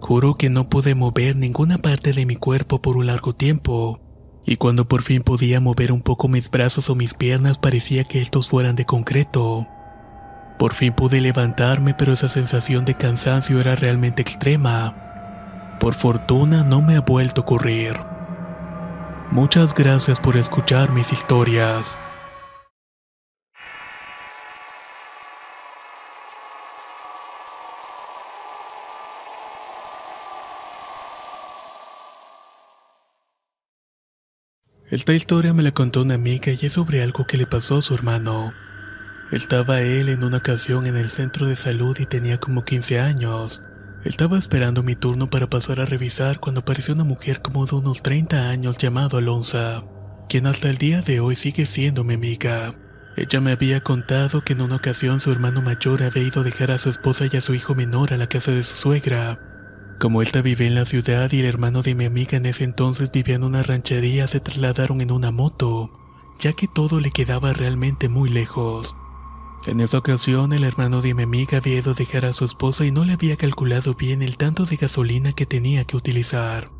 Juro 0.00 0.34
que 0.34 0.48
no 0.48 0.68
pude 0.68 0.94
mover 0.94 1.36
ninguna 1.36 1.78
parte 1.78 2.12
de 2.12 2.24
mi 2.24 2.36
cuerpo 2.36 2.80
por 2.80 2.96
un 2.96 3.06
largo 3.06 3.34
tiempo, 3.34 4.00
y 4.46 4.56
cuando 4.56 4.88
por 4.88 5.02
fin 5.02 5.22
podía 5.22 5.60
mover 5.60 5.92
un 5.92 6.00
poco 6.00 6.28
mis 6.28 6.50
brazos 6.50 6.88
o 6.88 6.94
mis 6.94 7.14
piernas 7.14 7.58
parecía 7.58 8.04
que 8.04 8.20
estos 8.20 8.48
fueran 8.48 8.76
de 8.76 8.86
concreto. 8.86 9.66
Por 10.58 10.72
fin 10.72 10.92
pude 10.92 11.20
levantarme, 11.20 11.94
pero 11.94 12.12
esa 12.12 12.28
sensación 12.28 12.84
de 12.84 12.94
cansancio 12.94 13.60
era 13.60 13.74
realmente 13.74 14.22
extrema. 14.22 15.76
Por 15.78 15.94
fortuna 15.94 16.64
no 16.64 16.80
me 16.80 16.96
ha 16.96 17.00
vuelto 17.00 17.42
a 17.42 17.44
ocurrir. 17.44 17.94
Muchas 19.30 19.74
gracias 19.74 20.18
por 20.18 20.36
escuchar 20.36 20.90
mis 20.92 21.12
historias. 21.12 21.96
Esta 34.98 35.14
historia 35.14 35.54
me 35.54 35.62
la 35.62 35.70
contó 35.70 36.02
una 36.02 36.14
amiga 36.14 36.50
y 36.50 36.66
es 36.66 36.72
sobre 36.72 37.04
algo 37.04 37.24
que 37.24 37.36
le 37.36 37.46
pasó 37.46 37.76
a 37.76 37.82
su 37.82 37.94
hermano. 37.94 38.52
Estaba 39.30 39.80
él 39.80 40.08
en 40.08 40.24
una 40.24 40.38
ocasión 40.38 40.86
en 40.86 40.96
el 40.96 41.08
centro 41.08 41.46
de 41.46 41.54
salud 41.54 41.96
y 42.00 42.04
tenía 42.04 42.38
como 42.38 42.64
15 42.64 42.98
años. 42.98 43.62
Estaba 44.04 44.36
esperando 44.40 44.82
mi 44.82 44.96
turno 44.96 45.30
para 45.30 45.48
pasar 45.48 45.78
a 45.78 45.86
revisar 45.86 46.40
cuando 46.40 46.62
apareció 46.62 46.94
una 46.94 47.04
mujer 47.04 47.42
como 47.42 47.64
de 47.64 47.76
unos 47.76 48.02
30 48.02 48.50
años 48.50 48.76
llamado 48.76 49.18
Alonso, 49.18 49.88
quien 50.28 50.48
hasta 50.48 50.68
el 50.68 50.78
día 50.78 51.00
de 51.00 51.20
hoy 51.20 51.36
sigue 51.36 51.64
siendo 51.64 52.02
mi 52.02 52.14
amiga. 52.14 52.74
Ella 53.16 53.40
me 53.40 53.52
había 53.52 53.84
contado 53.84 54.42
que 54.42 54.54
en 54.54 54.62
una 54.62 54.74
ocasión 54.74 55.20
su 55.20 55.30
hermano 55.30 55.62
mayor 55.62 56.02
había 56.02 56.24
ido 56.24 56.40
a 56.40 56.44
dejar 56.44 56.72
a 56.72 56.78
su 56.78 56.90
esposa 56.90 57.26
y 57.32 57.36
a 57.36 57.40
su 57.40 57.54
hijo 57.54 57.76
menor 57.76 58.12
a 58.12 58.16
la 58.16 58.28
casa 58.28 58.50
de 58.50 58.64
su 58.64 58.74
suegra. 58.74 59.38
Como 59.98 60.22
esta 60.22 60.42
vive 60.42 60.64
en 60.64 60.76
la 60.76 60.84
ciudad 60.84 61.32
y 61.32 61.40
el 61.40 61.46
hermano 61.46 61.82
de 61.82 61.96
mi 61.96 62.04
amiga 62.04 62.36
en 62.36 62.46
ese 62.46 62.62
entonces 62.62 63.10
vivía 63.10 63.34
en 63.34 63.42
una 63.42 63.64
ranchería, 63.64 64.28
se 64.28 64.38
trasladaron 64.38 65.00
en 65.00 65.10
una 65.10 65.32
moto, 65.32 65.90
ya 66.38 66.52
que 66.52 66.68
todo 66.68 67.00
le 67.00 67.10
quedaba 67.10 67.52
realmente 67.52 68.08
muy 68.08 68.30
lejos. 68.30 68.94
En 69.66 69.80
esa 69.80 69.98
ocasión 69.98 70.52
el 70.52 70.62
hermano 70.62 71.02
de 71.02 71.14
mi 71.14 71.24
amiga 71.24 71.58
había 71.58 71.78
ido 71.78 71.90
a 71.90 71.94
dejar 71.94 72.26
a 72.26 72.32
su 72.32 72.44
esposa 72.44 72.86
y 72.86 72.92
no 72.92 73.04
le 73.04 73.14
había 73.14 73.36
calculado 73.36 73.94
bien 73.94 74.22
el 74.22 74.36
tanto 74.36 74.66
de 74.66 74.76
gasolina 74.76 75.32
que 75.32 75.46
tenía 75.46 75.84
que 75.84 75.96
utilizar. 75.96 76.70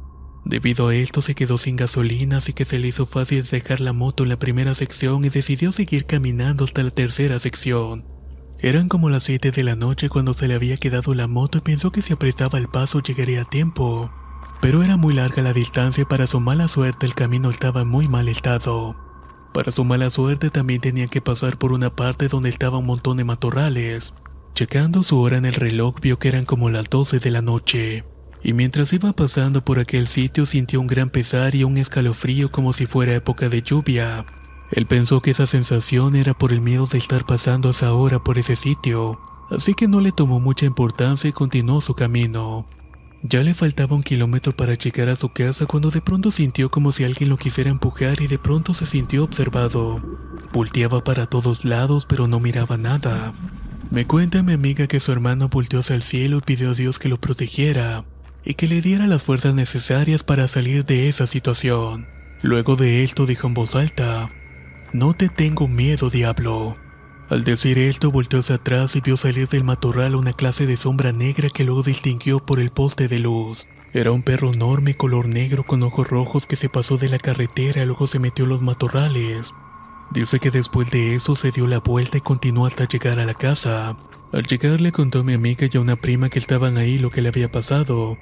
Debido 0.45 0.87
a 0.87 0.95
esto 0.95 1.21
se 1.21 1.35
quedó 1.35 1.59
sin 1.59 1.75
gasolina, 1.75 2.37
así 2.37 2.53
que 2.53 2.65
se 2.65 2.79
le 2.79 2.87
hizo 2.87 3.05
fácil 3.05 3.43
dejar 3.43 3.81
la 3.81 3.93
moto 3.93 4.23
en 4.23 4.29
la 4.29 4.39
primera 4.39 4.75
sección 4.75 5.25
y 5.25 5.29
decidió 5.29 5.73
seguir 5.73 6.07
caminando 6.07 6.65
hasta 6.65 6.85
la 6.85 6.93
tercera 6.93 7.41
sección. 7.41 8.18
Eran 8.61 8.89
como 8.89 9.09
las 9.09 9.23
7 9.25 9.51
de 9.53 9.63
la 9.63 9.77
noche 9.77 10.09
cuando 10.09 10.35
se 10.35 10.49
le 10.49 10.55
había 10.55 10.77
quedado 10.77 11.15
la 11.15 11.29
moto 11.29 11.59
y 11.59 11.61
pensó 11.61 11.93
que 11.93 12.03
si 12.03 12.13
apretaba 12.13 12.59
el 12.59 12.69
paso 12.69 13.01
llegaría 13.01 13.43
a 13.43 13.45
tiempo. 13.45 14.11
Pero 14.61 14.83
era 14.83 14.97
muy 14.97 15.15
larga 15.15 15.43
la 15.43 15.53
distancia 15.53 16.03
y 16.03 16.05
para 16.05 16.27
su 16.27 16.41
mala 16.41 16.67
suerte 16.67 17.07
el 17.07 17.15
camino 17.15 17.51
estaba 17.51 17.85
muy 17.85 18.09
mal 18.09 18.29
estado. 18.29 18.97
Para 19.55 19.71
su 19.71 19.85
mala 19.85 20.11
suerte 20.11 20.51
también 20.51 20.81
tenía 20.81 21.07
que 21.07 21.21
pasar 21.21 21.57
por 21.57 21.73
una 21.73 21.91
parte 21.91 22.29
donde 22.29 22.49
estaba 22.49 22.79
un 22.79 22.87
montón 22.87 23.17
de 23.17 23.25
matorrales. 23.25 24.13
Checando 24.55 25.05
su 25.05 25.21
hora 25.21 25.37
en 25.37 25.45
el 25.45 25.55
reloj 25.55 26.01
vio 26.01 26.19
que 26.19 26.29
eran 26.29 26.45
como 26.45 26.69
las 26.69 26.91
12 26.91 27.21
de 27.21 27.31
la 27.31 27.43
noche 27.43 28.05
y 28.43 28.53
mientras 28.53 28.93
iba 28.93 29.13
pasando 29.13 29.63
por 29.63 29.79
aquel 29.79 30.09
sitio 30.09 30.47
sintió 30.47 30.81
un 30.81 30.87
gran 30.87 31.11
pesar 31.11 31.55
y 31.55 31.65
un 31.65 31.77
escalofrío 31.77 32.51
como 32.51 32.73
si 32.73 32.87
fuera 32.87 33.15
época 33.15 33.49
de 33.49 33.63
lluvia. 33.63 34.25
Él 34.71 34.87
pensó 34.87 35.21
que 35.21 35.31
esa 35.31 35.47
sensación 35.47 36.15
era 36.15 36.35
por 36.35 36.53
el 36.53 36.61
miedo 36.61 36.87
de 36.87 36.99
estar 36.99 37.25
pasando 37.25 37.69
a 37.69 37.71
esa 37.71 37.93
hora 37.95 38.19
por 38.19 38.39
ese 38.39 38.57
sitio, 38.57 39.19
así 39.51 39.75
que 39.75 39.89
no 39.89 40.01
le 40.01 40.13
tomó 40.13 40.41
mucha 40.41 40.67
importancia 40.67 41.29
y 41.29 41.33
continuó 41.33 41.81
su 41.81 41.95
camino. 41.95 42.67
Ya 43.23 43.43
le 43.43 43.55
faltaba 43.55 43.97
un 43.97 44.05
kilómetro 44.05 44.55
para 44.55 44.75
llegar 44.75 45.09
a 45.09 45.17
su 45.17 45.31
casa 45.31 45.67
cuando 45.67 45.91
de 45.91 46.01
pronto 46.01 46.31
sintió 46.31 46.71
como 46.71 46.93
si 46.93 47.03
alguien 47.03 47.31
lo 47.31 47.37
quisiera 47.37 47.69
empujar 47.69 48.21
y 48.21 48.29
de 48.29 48.39
pronto 48.39 48.75
se 48.75 48.87
sintió 48.87 49.25
observado. 49.25 50.01
Volteaba 50.53 51.03
para 51.03 51.27
todos 51.27 51.65
lados 51.65 52.07
pero 52.07 52.29
no 52.29 52.39
miraba 52.39 52.77
nada. 52.77 53.35
Me 53.91 54.07
cuenta 54.07 54.43
mi 54.43 54.53
amiga 54.53 54.87
que 54.87 55.01
su 55.01 55.11
hermano 55.11 55.49
volteó 55.49 55.81
hacia 55.81 55.97
el 55.97 56.03
cielo 56.05 56.39
y 56.39 56.43
pidió 56.43 56.71
a 56.71 56.75
Dios 56.75 56.99
que 56.99 57.09
lo 57.09 57.19
protegiera 57.19 58.05
y 58.45 58.55
que 58.55 58.69
le 58.69 58.83
diera 58.83 59.07
las 59.07 59.23
fuerzas 59.23 59.55
necesarias 59.55 60.23
para 60.23 60.47
salir 60.47 60.85
de 60.85 61.09
esa 61.09 61.27
situación. 61.27 62.07
Luego 62.43 62.77
de 62.77 63.03
esto 63.03 63.27
dijo 63.27 63.49
en 63.49 63.55
voz 63.55 63.75
alta, 63.75 64.31
No 64.93 65.13
te 65.13 65.29
tengo 65.29 65.69
miedo, 65.69 66.09
diablo. 66.09 66.77
Al 67.29 67.45
decir 67.45 67.79
esto 67.79 68.11
volteó 68.11 68.41
hacia 68.41 68.55
atrás 68.55 68.97
y 68.97 69.03
vio 69.03 69.19
salir 69.19 69.49
del 69.49 69.63
matorral 69.63 70.15
una 70.15 70.33
clase 70.33 70.67
de 70.67 70.79
sombra 70.79 71.13
negra 71.13 71.51
que 71.51 71.65
luego 71.65 71.83
distinguió 71.83 72.39
por 72.41 72.59
el 72.59 72.71
poste 72.71 73.07
de 73.07 73.19
luz. 73.19 73.67
Era 73.93 74.13
un 74.13 74.23
perro 74.23 74.51
enorme 74.51 74.95
color 74.95 75.29
negro 75.29 75.65
con 75.65 75.83
ojos 75.83 76.09
rojos 76.09 76.47
que 76.47 76.57
se 76.57 76.71
pasó 76.71 76.97
de 76.97 77.11
la 77.11 77.19
carretera 77.19 77.83
y 77.83 77.87
luego 77.87 78.07
se 78.07 78.19
metió 78.19 78.45
en 78.45 78.51
los 78.51 78.63
matorrales. 78.63 79.53
Dice 80.11 80.39
que 80.39 80.51
después 80.51 80.91
de 80.91 81.15
eso 81.15 81.37
se 81.37 81.51
dio 81.51 81.67
la 81.67 81.81
vuelta 81.81 82.17
y 82.17 82.23
continuó 82.23 82.65
hasta 82.65 82.89
llegar 82.89 83.19
a 83.19 83.27
la 83.27 83.35
casa. 83.35 83.95
Al 84.33 84.45
llegar 84.45 84.81
le 84.81 84.93
contó 84.93 85.21
a 85.21 85.25
mi 85.25 85.35
amiga 85.35 85.69
y 85.71 85.77
a 85.77 85.81
una 85.81 85.97
prima 85.97 86.31
que 86.31 86.39
estaban 86.39 86.79
ahí 86.79 86.99
lo 86.99 87.11
que 87.11 87.21
le 87.21 87.29
había 87.29 87.53
pasado. 87.53 88.17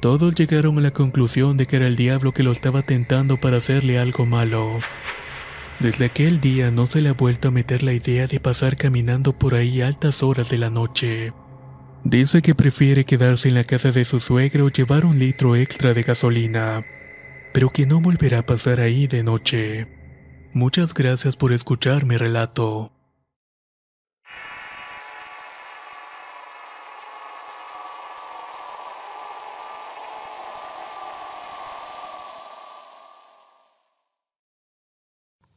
Todos 0.00 0.36
llegaron 0.36 0.78
a 0.78 0.80
la 0.80 0.92
conclusión 0.92 1.56
de 1.56 1.66
que 1.66 1.74
era 1.74 1.88
el 1.88 1.96
diablo 1.96 2.32
que 2.32 2.44
lo 2.44 2.52
estaba 2.52 2.82
tentando 2.82 3.36
para 3.36 3.56
hacerle 3.56 3.98
algo 3.98 4.26
malo. 4.26 4.78
Desde 5.80 6.06
aquel 6.06 6.40
día 6.40 6.72
no 6.72 6.86
se 6.86 7.00
le 7.00 7.08
ha 7.08 7.12
vuelto 7.12 7.48
a 7.48 7.50
meter 7.52 7.84
la 7.84 7.92
idea 7.92 8.26
de 8.26 8.40
pasar 8.40 8.76
caminando 8.76 9.38
por 9.38 9.54
ahí 9.54 9.80
altas 9.80 10.24
horas 10.24 10.50
de 10.50 10.58
la 10.58 10.70
noche. 10.70 11.32
Dice 12.02 12.42
que 12.42 12.56
prefiere 12.56 13.04
quedarse 13.04 13.48
en 13.48 13.54
la 13.54 13.64
casa 13.64 13.92
de 13.92 14.04
su 14.04 14.18
suegro 14.18 14.66
o 14.66 14.70
llevar 14.70 15.04
un 15.04 15.18
litro 15.18 15.54
extra 15.54 15.94
de 15.94 16.02
gasolina, 16.02 16.84
pero 17.52 17.70
que 17.70 17.86
no 17.86 18.00
volverá 18.00 18.40
a 18.40 18.46
pasar 18.46 18.80
ahí 18.80 19.06
de 19.06 19.22
noche. 19.22 19.86
Muchas 20.52 20.94
gracias 20.94 21.36
por 21.36 21.52
escuchar 21.52 22.06
mi 22.06 22.16
relato. 22.16 22.97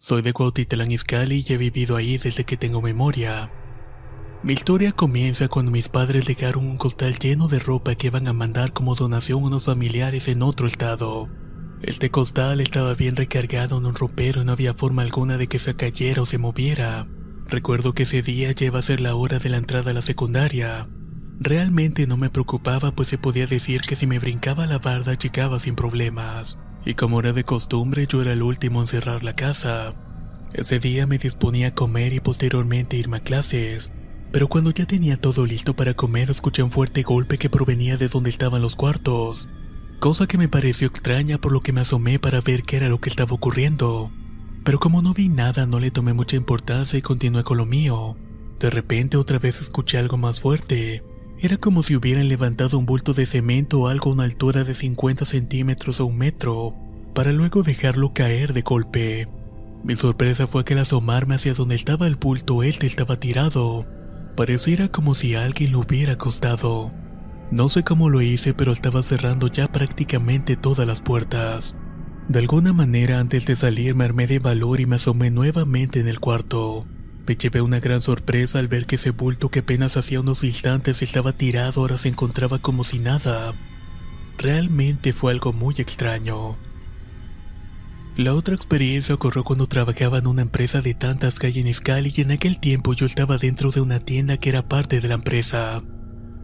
Soy 0.03 0.23
de 0.23 0.33
Cuautitlán 0.33 0.91
Izcalli 0.91 1.45
y 1.47 1.53
he 1.53 1.57
vivido 1.57 1.95
ahí 1.95 2.17
desde 2.17 2.43
que 2.43 2.57
tengo 2.57 2.81
memoria. 2.81 3.51
Mi 4.41 4.53
historia 4.53 4.93
comienza 4.93 5.47
cuando 5.47 5.69
mis 5.69 5.89
padres 5.89 6.25
dejaron 6.25 6.65
un 6.65 6.77
costal 6.77 7.19
lleno 7.19 7.47
de 7.47 7.59
ropa 7.59 7.93
que 7.93 8.07
iban 8.07 8.27
a 8.27 8.33
mandar 8.33 8.73
como 8.73 8.95
donación 8.95 9.43
a 9.43 9.45
unos 9.45 9.65
familiares 9.65 10.27
en 10.27 10.41
otro 10.41 10.65
estado. 10.65 11.29
Este 11.83 12.09
costal 12.09 12.61
estaba 12.61 12.95
bien 12.95 13.15
recargado 13.15 13.77
en 13.77 13.85
un 13.85 13.93
ropero 13.93 14.41
y 14.41 14.45
no 14.45 14.53
había 14.53 14.73
forma 14.73 15.03
alguna 15.03 15.37
de 15.37 15.45
que 15.45 15.59
se 15.59 15.75
cayera 15.75 16.23
o 16.23 16.25
se 16.25 16.39
moviera. 16.39 17.07
Recuerdo 17.45 17.93
que 17.93 18.03
ese 18.03 18.23
día 18.23 18.55
iba 18.59 18.79
a 18.79 18.81
ser 18.81 19.01
la 19.01 19.13
hora 19.13 19.37
de 19.37 19.49
la 19.49 19.57
entrada 19.57 19.91
a 19.91 19.93
la 19.93 20.01
secundaria. 20.01 20.89
Realmente 21.39 22.07
no 22.07 22.17
me 22.17 22.31
preocupaba 22.31 22.95
pues 22.95 23.07
se 23.07 23.19
podía 23.19 23.45
decir 23.45 23.81
que 23.81 23.95
si 23.95 24.07
me 24.07 24.17
brincaba 24.17 24.65
la 24.65 24.79
barda 24.79 25.13
llegaba 25.13 25.59
sin 25.59 25.75
problemas 25.75 26.57
y 26.85 26.95
como 26.95 27.19
era 27.19 27.33
de 27.33 27.43
costumbre 27.43 28.07
yo 28.07 28.21
era 28.21 28.33
el 28.33 28.43
último 28.43 28.81
en 28.81 28.87
cerrar 28.87 29.23
la 29.23 29.35
casa. 29.35 29.93
Ese 30.53 30.79
día 30.79 31.07
me 31.07 31.17
disponía 31.17 31.67
a 31.67 31.75
comer 31.75 32.13
y 32.13 32.19
posteriormente 32.19 32.97
irme 32.97 33.17
a 33.17 33.21
clases, 33.21 33.91
pero 34.31 34.47
cuando 34.47 34.71
ya 34.71 34.85
tenía 34.85 35.17
todo 35.17 35.45
listo 35.45 35.75
para 35.75 35.93
comer 35.93 36.29
escuché 36.29 36.63
un 36.63 36.71
fuerte 36.71 37.03
golpe 37.03 37.37
que 37.37 37.49
provenía 37.49 37.97
de 37.97 38.07
donde 38.07 38.29
estaban 38.29 38.61
los 38.61 38.75
cuartos, 38.75 39.47
cosa 39.99 40.27
que 40.27 40.37
me 40.37 40.49
pareció 40.49 40.87
extraña 40.87 41.37
por 41.37 41.51
lo 41.51 41.61
que 41.61 41.73
me 41.73 41.81
asomé 41.81 42.19
para 42.19 42.41
ver 42.41 42.63
qué 42.63 42.77
era 42.77 42.89
lo 42.89 42.99
que 42.99 43.09
estaba 43.09 43.33
ocurriendo. 43.33 44.11
Pero 44.63 44.79
como 44.79 45.01
no 45.01 45.13
vi 45.13 45.29
nada 45.29 45.65
no 45.65 45.79
le 45.79 45.91
tomé 45.91 46.13
mucha 46.13 46.35
importancia 46.35 46.97
y 46.97 47.01
continué 47.01 47.43
con 47.43 47.57
lo 47.57 47.65
mío. 47.65 48.15
De 48.59 48.69
repente 48.69 49.17
otra 49.17 49.39
vez 49.39 49.59
escuché 49.59 49.97
algo 49.97 50.17
más 50.17 50.39
fuerte, 50.39 51.03
era 51.41 51.57
como 51.57 51.81
si 51.81 51.95
hubieran 51.95 52.29
levantado 52.29 52.77
un 52.77 52.85
bulto 52.85 53.13
de 53.13 53.25
cemento 53.25 53.81
o 53.81 53.87
algo 53.87 54.11
a 54.11 54.13
una 54.13 54.25
altura 54.25 54.63
de 54.63 54.75
50 54.75 55.25
centímetros 55.25 55.99
o 55.99 56.05
un 56.05 56.17
metro, 56.17 56.75
para 57.15 57.31
luego 57.31 57.63
dejarlo 57.63 58.13
caer 58.13 58.53
de 58.53 58.61
golpe. 58.61 59.27
Mi 59.83 59.95
sorpresa 59.95 60.45
fue 60.45 60.63
que 60.63 60.73
al 60.73 60.81
asomarme 60.81 61.33
hacia 61.33 61.55
donde 61.55 61.73
estaba 61.73 62.05
el 62.05 62.15
bulto, 62.15 62.61
este 62.61 62.85
estaba 62.85 63.19
tirado. 63.19 63.87
Pareciera 64.37 64.89
como 64.89 65.15
si 65.15 65.33
alguien 65.33 65.71
lo 65.71 65.79
hubiera 65.79 66.13
acostado. 66.13 66.91
No 67.49 67.69
sé 67.69 67.83
cómo 67.83 68.09
lo 68.09 68.21
hice, 68.21 68.53
pero 68.53 68.71
estaba 68.71 69.01
cerrando 69.01 69.47
ya 69.47 69.71
prácticamente 69.71 70.55
todas 70.55 70.85
las 70.85 71.01
puertas. 71.01 71.75
De 72.27 72.37
alguna 72.37 72.71
manera, 72.71 73.19
antes 73.19 73.47
de 73.47 73.55
salir, 73.55 73.95
me 73.95 74.05
armé 74.05 74.27
de 74.27 74.37
valor 74.37 74.79
y 74.79 74.85
me 74.85 74.97
asomé 74.97 75.31
nuevamente 75.31 75.99
en 75.99 76.07
el 76.07 76.19
cuarto. 76.19 76.85
Me 77.27 77.35
llevé 77.35 77.61
una 77.61 77.79
gran 77.79 78.01
sorpresa 78.01 78.59
al 78.59 78.67
ver 78.67 78.85
que 78.85 78.95
ese 78.95 79.11
bulto 79.11 79.49
que 79.49 79.59
apenas 79.59 79.95
hacía 79.95 80.19
unos 80.19 80.43
instantes 80.43 81.01
estaba 81.01 81.33
tirado 81.33 81.81
ahora 81.81 81.97
se 81.97 82.09
encontraba 82.09 82.59
como 82.59 82.83
si 82.83 82.99
nada. 82.99 83.53
Realmente 84.37 85.13
fue 85.13 85.31
algo 85.31 85.53
muy 85.53 85.75
extraño. 85.77 86.57
La 88.17 88.33
otra 88.33 88.55
experiencia 88.55 89.15
ocurrió 89.15 89.43
cuando 89.43 89.67
trabajaba 89.67 90.17
en 90.17 90.27
una 90.27 90.41
empresa 90.41 90.81
de 90.81 90.93
tantas 90.93 91.39
calles 91.39 91.61
en 91.61 91.67
Iscali 91.67 92.11
y 92.15 92.21
en 92.21 92.31
aquel 92.31 92.59
tiempo 92.59 92.93
yo 92.93 93.05
estaba 93.05 93.37
dentro 93.37 93.71
de 93.71 93.81
una 93.81 93.99
tienda 93.99 94.37
que 94.37 94.49
era 94.49 94.67
parte 94.67 94.99
de 94.99 95.07
la 95.07 95.13
empresa. 95.13 95.81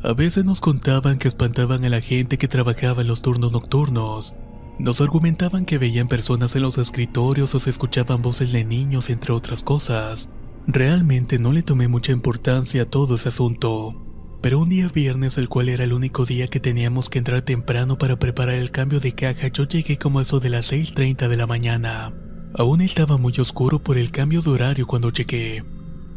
A 0.04 0.14
veces 0.14 0.46
nos 0.46 0.62
contaban 0.62 1.18
que 1.18 1.28
espantaban 1.28 1.84
a 1.84 1.90
la 1.90 2.02
gente 2.02 2.38
que 2.38 2.48
trabajaba 2.48 3.02
en 3.02 3.08
los 3.08 3.22
turnos 3.22 3.52
nocturnos. 3.52 4.36
Nos 4.80 5.02
argumentaban 5.02 5.66
que 5.66 5.80
veían 5.80 6.08
personas 6.08 6.56
en 6.56 6.62
los 6.62 6.78
escritorios 6.78 7.54
o 7.56 7.60
se 7.60 7.72
escuchaban 7.72 8.22
voces 8.22 8.52
de 8.52 8.64
niños 8.64 9.10
entre 9.10 9.34
otras 9.34 9.64
cosas. 9.64 10.30
Realmente 10.70 11.40
no 11.40 11.54
le 11.54 11.64
tomé 11.64 11.88
mucha 11.88 12.12
importancia 12.12 12.82
a 12.82 12.86
todo 12.86 13.16
ese 13.16 13.30
asunto. 13.30 14.04
Pero 14.42 14.60
un 14.60 14.68
día 14.68 14.90
viernes, 14.90 15.38
el 15.38 15.48
cual 15.48 15.70
era 15.70 15.86
el 15.86 15.94
único 15.94 16.26
día 16.26 16.50
que 16.50 16.60
teníamos 16.60 17.10
que 17.10 17.20
entrar 17.20 17.42
temprano 17.42 17.98
para 17.98 18.20
preparar 18.20 18.56
el 18.56 18.70
cambio 18.70 19.00
de 19.00 19.14
caja, 19.14 19.48
yo 19.48 19.64
llegué 19.64 19.98
como 19.98 20.20
eso 20.20 20.42
de 20.42 20.50
las 20.50 20.74
6.30 20.74 21.30
de 21.30 21.38
la 21.38 21.48
mañana. 21.48 22.14
Aún 22.54 22.82
estaba 22.82 23.18
muy 23.18 23.32
oscuro 23.40 23.82
por 23.82 23.98
el 23.98 24.12
cambio 24.12 24.42
de 24.42 24.50
horario 24.50 24.88
cuando 24.88 25.10
llegué. 25.10 25.64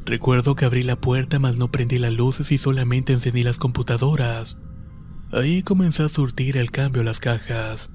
Recuerdo 0.05 0.57
que 0.57 0.65
abrí 0.65 0.83
la 0.83 1.01
puerta 1.01 1.39
mas 1.39 1.57
no 1.57 1.71
prendí 1.71 1.99
las 1.99 2.13
luces 2.13 2.51
y 2.51 2.59
solamente 2.59 3.13
encendí 3.13 3.45
las 3.45 3.59
computadoras. 3.59 4.59
Ahí 5.31 5.63
comencé 5.63 6.03
a 6.03 6.09
surtir 6.09 6.57
el 6.57 6.73
cambio 6.73 7.03
a 7.03 7.05
las 7.05 7.21
cajas. 7.21 7.93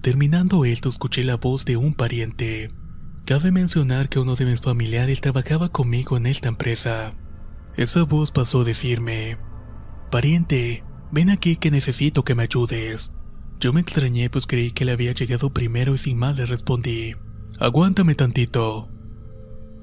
Terminando 0.00 0.64
esto 0.64 0.88
escuché 0.88 1.22
la 1.22 1.36
voz 1.36 1.66
de 1.66 1.76
un 1.76 1.92
pariente. 1.92 2.70
Cabe 3.28 3.52
mencionar 3.52 4.08
que 4.08 4.18
uno 4.18 4.36
de 4.36 4.46
mis 4.46 4.62
familiares 4.62 5.20
trabajaba 5.20 5.68
conmigo 5.68 6.16
en 6.16 6.24
esta 6.24 6.48
empresa. 6.48 7.12
Esa 7.76 8.04
voz 8.04 8.32
pasó 8.32 8.62
a 8.62 8.64
decirme, 8.64 9.36
Pariente, 10.10 10.82
ven 11.12 11.28
aquí 11.28 11.56
que 11.56 11.70
necesito 11.70 12.24
que 12.24 12.34
me 12.34 12.44
ayudes. 12.44 13.12
Yo 13.60 13.74
me 13.74 13.82
extrañé 13.82 14.30
pues 14.30 14.46
creí 14.46 14.70
que 14.70 14.86
le 14.86 14.92
había 14.92 15.12
llegado 15.12 15.52
primero 15.52 15.94
y 15.94 15.98
sin 15.98 16.16
más 16.16 16.38
le 16.38 16.46
respondí, 16.46 17.16
Aguántame 17.58 18.14
tantito. 18.14 18.88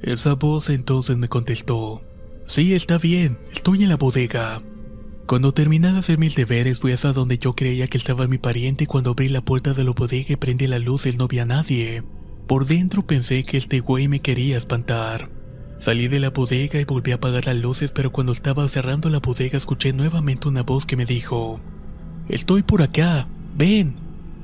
Esa 0.01 0.33
voz 0.33 0.71
entonces 0.71 1.15
me 1.19 1.27
contestó, 1.27 2.01
Sí, 2.47 2.73
está 2.73 2.97
bien, 2.97 3.37
estoy 3.53 3.83
en 3.83 3.89
la 3.89 3.97
bodega. 3.97 4.63
Cuando 5.27 5.53
terminé 5.53 5.91
de 5.91 5.99
hacer 5.99 6.17
mis 6.17 6.35
deberes 6.35 6.79
fui 6.79 6.93
hasta 6.93 7.13
donde 7.13 7.37
yo 7.37 7.53
creía 7.53 7.85
que 7.85 7.99
estaba 7.99 8.27
mi 8.27 8.39
pariente 8.39 8.85
y 8.85 8.87
cuando 8.87 9.11
abrí 9.11 9.29
la 9.29 9.45
puerta 9.45 9.75
de 9.75 9.83
la 9.83 9.91
bodega 9.91 10.33
y 10.33 10.35
prendí 10.35 10.65
la 10.65 10.79
luz 10.79 11.05
él 11.05 11.19
no 11.19 11.27
vi 11.27 11.37
a 11.37 11.45
nadie. 11.45 12.01
Por 12.47 12.67
dentro 12.67 13.07
pensé 13.07 13.43
que 13.43 13.57
este 13.57 13.79
güey 13.79 14.07
me 14.07 14.19
quería 14.19 14.57
espantar. 14.57 15.31
Salí 15.79 16.07
de 16.07 16.19
la 16.19 16.29
bodega 16.29 16.79
y 16.79 16.85
volví 16.85 17.11
a 17.11 17.15
apagar 17.15 17.47
las 17.47 17.55
luces 17.55 17.91
pero 17.91 18.11
cuando 18.11 18.33
estaba 18.33 18.67
cerrando 18.67 19.09
la 19.09 19.19
bodega 19.19 19.57
escuché 19.57 19.93
nuevamente 19.93 20.47
una 20.47 20.63
voz 20.63 20.85
que 20.85 20.95
me 20.95 21.05
dijo, 21.05 21.59
Estoy 22.29 22.63
por 22.63 22.81
acá, 22.81 23.27
ven. 23.55 23.95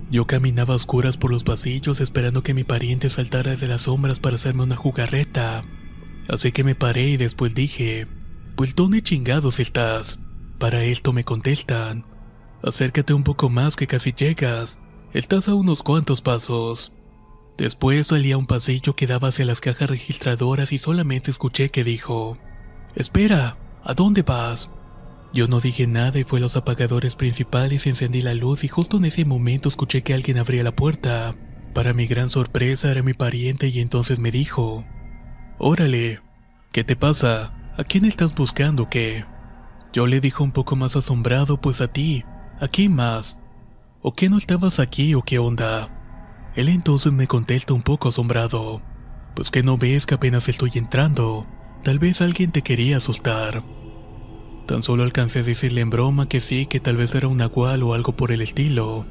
Yo 0.10 0.26
caminaba 0.26 0.74
a 0.74 0.78
oscuras 0.78 1.16
por 1.16 1.32
los 1.32 1.44
pasillos 1.44 2.02
esperando 2.02 2.42
que 2.44 2.54
mi 2.54 2.64
pariente 2.64 3.10
saltara 3.10 3.56
de 3.56 3.68
las 3.68 3.84
sombras 3.84 4.20
para 4.20 4.36
hacerme 4.36 4.64
una 4.64 4.76
jugarreta. 4.76 5.64
Así 6.28 6.52
que 6.52 6.64
me 6.64 6.76
paré 6.76 7.10
y 7.10 7.18
después 7.18 7.56
dije, 7.56 8.08
pues 8.56 8.76
¿dónde 8.76 9.02
chingados 9.02 9.60
estás? 9.60 10.20
Para 10.58 10.84
esto 10.84 11.14
me 11.14 11.24
contestan, 11.24 12.06
acércate 12.62 13.14
un 13.14 13.24
poco 13.24 13.50
más 13.50 13.76
que 13.76 13.88
casi 13.88 14.12
llegas, 14.12 14.80
estás 15.14 15.48
a 15.48 15.56
unos 15.56 15.82
cuantos 15.82 16.22
pasos. 16.22 16.92
Después 17.62 18.08
salí 18.08 18.32
a 18.32 18.40
un 18.40 18.48
pasillo 18.48 18.96
que 18.96 19.06
daba 19.06 19.28
hacia 19.28 19.46
las 19.46 19.62
cajas 19.62 19.88
registradoras 19.88 20.74
y 20.74 20.80
solamente 20.80 21.30
escuché 21.30 21.70
que 21.70 21.84
dijo, 21.84 22.40
Espera, 22.96 23.56
¿a 23.84 23.94
dónde 23.94 24.24
vas? 24.24 24.72
Yo 25.32 25.48
no 25.48 25.60
dije 25.60 25.86
nada 25.86 26.18
y 26.18 26.24
fue 26.24 26.40
a 26.40 26.42
los 26.42 26.58
apagadores 26.58 27.16
principales 27.16 27.86
encendí 27.86 28.24
la 28.24 28.34
luz 28.34 28.64
y 28.64 28.68
justo 28.68 28.98
en 28.98 29.06
ese 29.06 29.26
momento 29.26 29.70
escuché 29.70 30.02
que 30.02 30.16
alguien 30.16 30.40
abría 30.40 30.64
la 30.64 30.76
puerta. 30.76 31.36
Para 31.76 31.94
mi 31.94 32.08
gran 32.08 32.32
sorpresa 32.32 32.90
era 32.90 33.04
mi 33.04 33.14
pariente 33.14 33.68
y 33.68 33.80
entonces 33.80 34.20
me 34.20 34.32
dijo, 34.32 34.84
Órale, 35.60 36.20
¿qué 36.72 36.84
te 36.84 36.96
pasa? 36.96 37.54
¿A 37.78 37.84
quién 37.84 38.06
estás 38.06 38.34
buscando 38.34 38.90
qué? 38.90 39.24
Yo 39.94 40.08
le 40.08 40.20
dije 40.20 40.42
un 40.42 40.52
poco 40.52 40.76
más 40.76 40.96
asombrado, 40.96 41.62
pues 41.62 41.80
a 41.80 41.94
ti, 41.94 42.26
¿a 42.60 42.68
quién 42.68 42.96
más? 42.96 43.38
¿O 44.02 44.16
qué 44.16 44.32
no 44.32 44.40
estabas 44.40 44.80
aquí 44.80 45.14
o 45.14 45.22
qué 45.22 45.38
onda? 45.38 46.01
Él 46.56 46.70
entonces 46.70 47.14
me 47.14 47.28
contesta 47.28 47.74
un 47.74 47.82
poco 47.82 48.10
asombrado, 48.10 48.82
pues 49.36 49.52
que 49.52 49.64
no 49.64 49.78
ves 49.78 50.06
que 50.06 50.16
apenas 50.16 50.50
estoy 50.50 50.72
entrando, 50.76 51.48
tal 51.84 52.00
vez 52.00 52.22
alguien 52.22 52.52
te 52.52 52.62
quería 52.62 52.98
asustar. 52.98 53.64
Tan 54.68 54.84
solo 54.84 55.04
alcancé 55.04 55.40
a 55.40 55.44
decirle 55.44 55.82
en 55.82 55.90
broma 55.90 56.28
que 56.28 56.42
sí, 56.42 56.66
que 56.66 56.80
tal 56.80 56.98
vez 56.98 57.16
era 57.16 57.28
un 57.28 57.38
nahual 57.38 57.84
o 57.84 57.94
algo 57.94 58.14
por 58.14 58.32
el 58.32 58.42
estilo. 58.42 59.06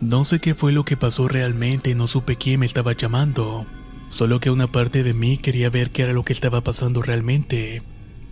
No 0.00 0.24
sé 0.24 0.38
qué 0.38 0.54
fue 0.54 0.72
lo 0.72 0.84
que 0.84 0.96
pasó 0.96 1.28
realmente 1.28 1.90
y 1.90 1.94
no 1.94 2.06
supe 2.06 2.36
quién 2.36 2.60
me 2.60 2.66
estaba 2.66 2.92
llamando, 2.92 3.66
solo 4.10 4.40
que 4.40 4.50
una 4.50 4.66
parte 4.66 5.02
de 5.02 5.14
mí 5.14 5.38
quería 5.38 5.70
ver 5.70 5.90
qué 5.90 6.02
era 6.02 6.12
lo 6.12 6.24
que 6.24 6.32
estaba 6.32 6.60
pasando 6.62 7.02
realmente 7.02 7.82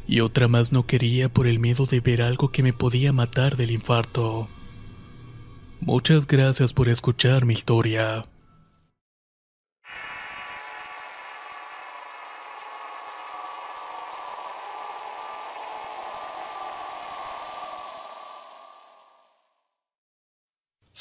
y 0.09 0.21
otra 0.21 0.49
más 0.49 0.73
no 0.73 0.87
quería 0.87 1.29
por 1.29 1.47
el 1.47 1.59
miedo 1.59 1.87
de 1.87 2.01
ver 2.01 2.23
algo 2.23 2.51
que 2.53 2.63
me 2.63 2.73
podía 2.73 3.13
matar 3.13 3.57
del 3.57 3.71
infarto. 3.71 4.49
Muchas 5.81 6.27
gracias 6.27 6.73
por 6.73 6.89
escuchar 6.89 7.45
mi 7.45 7.55
historia. 7.55 8.25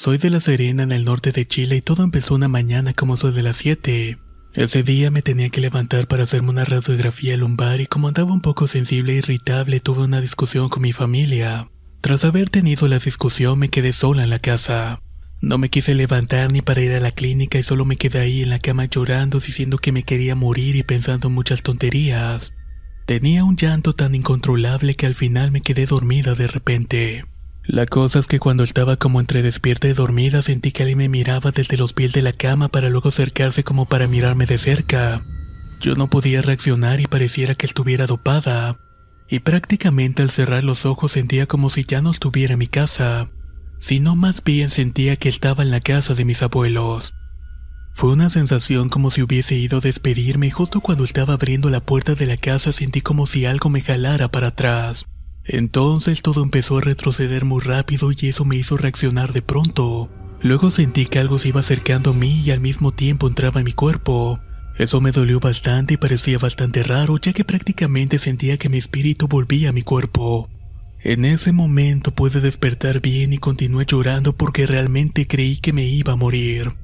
Soy 0.06 0.18
de 0.18 0.30
La 0.30 0.38
Serena 0.38 0.84
en 0.84 0.92
el 0.92 1.04
norte 1.04 1.32
de 1.32 1.48
Chile 1.48 1.74
y 1.74 1.80
todo 1.80 2.04
empezó 2.04 2.36
una 2.36 2.46
mañana 2.46 2.94
como 2.94 3.16
soy 3.16 3.32
de 3.32 3.42
las 3.42 3.56
7. 3.56 4.16
Ese 4.54 4.84
día 4.84 5.10
me 5.10 5.20
tenía 5.20 5.48
que 5.48 5.60
levantar 5.60 6.06
para 6.06 6.22
hacerme 6.22 6.50
una 6.50 6.64
radiografía 6.64 7.36
lumbar 7.36 7.80
y 7.80 7.88
como 7.88 8.06
andaba 8.06 8.32
un 8.32 8.40
poco 8.40 8.68
sensible 8.68 9.14
e 9.14 9.16
irritable 9.16 9.80
tuve 9.80 10.04
una 10.04 10.20
discusión 10.20 10.68
con 10.68 10.82
mi 10.82 10.92
familia. 10.92 11.68
Tras 12.02 12.24
haber 12.24 12.50
tenido 12.50 12.86
la 12.86 13.00
discusión 13.00 13.58
me 13.58 13.68
quedé 13.68 13.92
sola 13.92 14.22
en 14.22 14.30
la 14.30 14.38
casa. 14.38 15.02
No 15.40 15.58
me 15.58 15.70
quise 15.70 15.92
levantar 15.92 16.52
ni 16.52 16.60
para 16.60 16.82
ir 16.82 16.92
a 16.92 17.00
la 17.00 17.10
clínica 17.10 17.58
y 17.58 17.64
solo 17.64 17.84
me 17.84 17.96
quedé 17.96 18.20
ahí 18.20 18.42
en 18.42 18.50
la 18.50 18.60
cama 18.60 18.84
llorando 18.84 19.40
diciendo 19.40 19.78
que 19.78 19.90
me 19.90 20.04
quería 20.04 20.36
morir 20.36 20.76
y 20.76 20.84
pensando 20.84 21.30
muchas 21.30 21.64
tonterías. 21.64 22.52
Tenía 23.06 23.42
un 23.42 23.56
llanto 23.56 23.92
tan 23.96 24.14
incontrolable 24.14 24.94
que 24.94 25.06
al 25.06 25.16
final 25.16 25.50
me 25.50 25.62
quedé 25.62 25.84
dormida 25.84 26.36
de 26.36 26.46
repente. 26.46 27.24
La 27.66 27.86
cosa 27.86 28.20
es 28.20 28.28
que 28.28 28.38
cuando 28.38 28.62
estaba 28.62 28.96
como 28.96 29.18
entre 29.20 29.42
despierta 29.42 29.88
y 29.88 29.92
dormida 29.92 30.40
sentí 30.40 30.70
que 30.70 30.84
alguien 30.84 30.98
me 30.98 31.08
miraba 31.08 31.50
desde 31.50 31.76
los 31.76 31.92
pies 31.92 32.12
de 32.12 32.22
la 32.22 32.32
cama 32.32 32.68
para 32.68 32.90
luego 32.90 33.08
acercarse 33.08 33.64
como 33.64 33.86
para 33.86 34.06
mirarme 34.06 34.46
de 34.46 34.56
cerca. 34.56 35.24
Yo 35.80 35.96
no 35.96 36.08
podía 36.08 36.42
reaccionar 36.42 37.00
y 37.00 37.06
pareciera 37.06 37.56
que 37.56 37.66
estuviera 37.66 38.06
dopada. 38.06 38.78
Y 39.28 39.40
prácticamente 39.40 40.22
al 40.22 40.30
cerrar 40.30 40.62
los 40.62 40.86
ojos 40.86 41.12
sentía 41.12 41.46
como 41.46 41.68
si 41.68 41.84
ya 41.84 42.00
no 42.02 42.12
estuviera 42.12 42.52
en 42.52 42.60
mi 42.60 42.68
casa, 42.68 43.30
sino 43.80 44.14
más 44.14 44.44
bien 44.44 44.70
sentía 44.70 45.16
que 45.16 45.28
estaba 45.28 45.64
en 45.64 45.72
la 45.72 45.80
casa 45.80 46.14
de 46.14 46.24
mis 46.24 46.42
abuelos. 46.42 47.14
Fue 47.94 48.12
una 48.12 48.30
sensación 48.30 48.90
como 48.90 49.10
si 49.10 49.22
hubiese 49.22 49.56
ido 49.56 49.78
a 49.78 49.80
despedirme 49.80 50.46
y 50.46 50.50
justo 50.50 50.80
cuando 50.80 51.02
estaba 51.02 51.34
abriendo 51.34 51.68
la 51.68 51.80
puerta 51.80 52.14
de 52.14 52.26
la 52.26 52.36
casa 52.36 52.72
sentí 52.72 53.00
como 53.00 53.26
si 53.26 53.44
algo 53.44 53.70
me 53.70 53.80
jalara 53.80 54.28
para 54.28 54.48
atrás. 54.48 55.06
Entonces 55.48 56.22
todo 56.22 56.42
empezó 56.42 56.78
a 56.78 56.80
retroceder 56.80 57.44
muy 57.44 57.60
rápido 57.60 58.10
y 58.12 58.28
eso 58.28 58.44
me 58.44 58.56
hizo 58.56 58.76
reaccionar 58.76 59.32
de 59.32 59.42
pronto. 59.42 60.10
Luego 60.42 60.70
sentí 60.70 61.06
que 61.06 61.18
algo 61.18 61.38
se 61.38 61.48
iba 61.48 61.60
acercando 61.60 62.10
a 62.10 62.14
mí 62.14 62.42
y 62.44 62.50
al 62.50 62.60
mismo 62.60 62.92
tiempo 62.92 63.28
entraba 63.28 63.60
en 63.60 63.66
mi 63.66 63.72
cuerpo. 63.72 64.40
Eso 64.76 65.00
me 65.00 65.12
dolió 65.12 65.40
bastante 65.40 65.94
y 65.94 65.96
parecía 65.96 66.38
bastante 66.38 66.82
raro 66.82 67.16
ya 67.18 67.32
que 67.32 67.44
prácticamente 67.44 68.18
sentía 68.18 68.58
que 68.58 68.68
mi 68.68 68.76
espíritu 68.76 69.28
volvía 69.28 69.70
a 69.70 69.72
mi 69.72 69.82
cuerpo. 69.82 70.50
En 71.00 71.24
ese 71.24 71.52
momento 71.52 72.10
pude 72.10 72.40
despertar 72.40 73.00
bien 73.00 73.32
y 73.32 73.38
continué 73.38 73.86
llorando 73.86 74.36
porque 74.36 74.66
realmente 74.66 75.26
creí 75.26 75.56
que 75.58 75.72
me 75.72 75.84
iba 75.84 76.14
a 76.14 76.16
morir. 76.16 76.74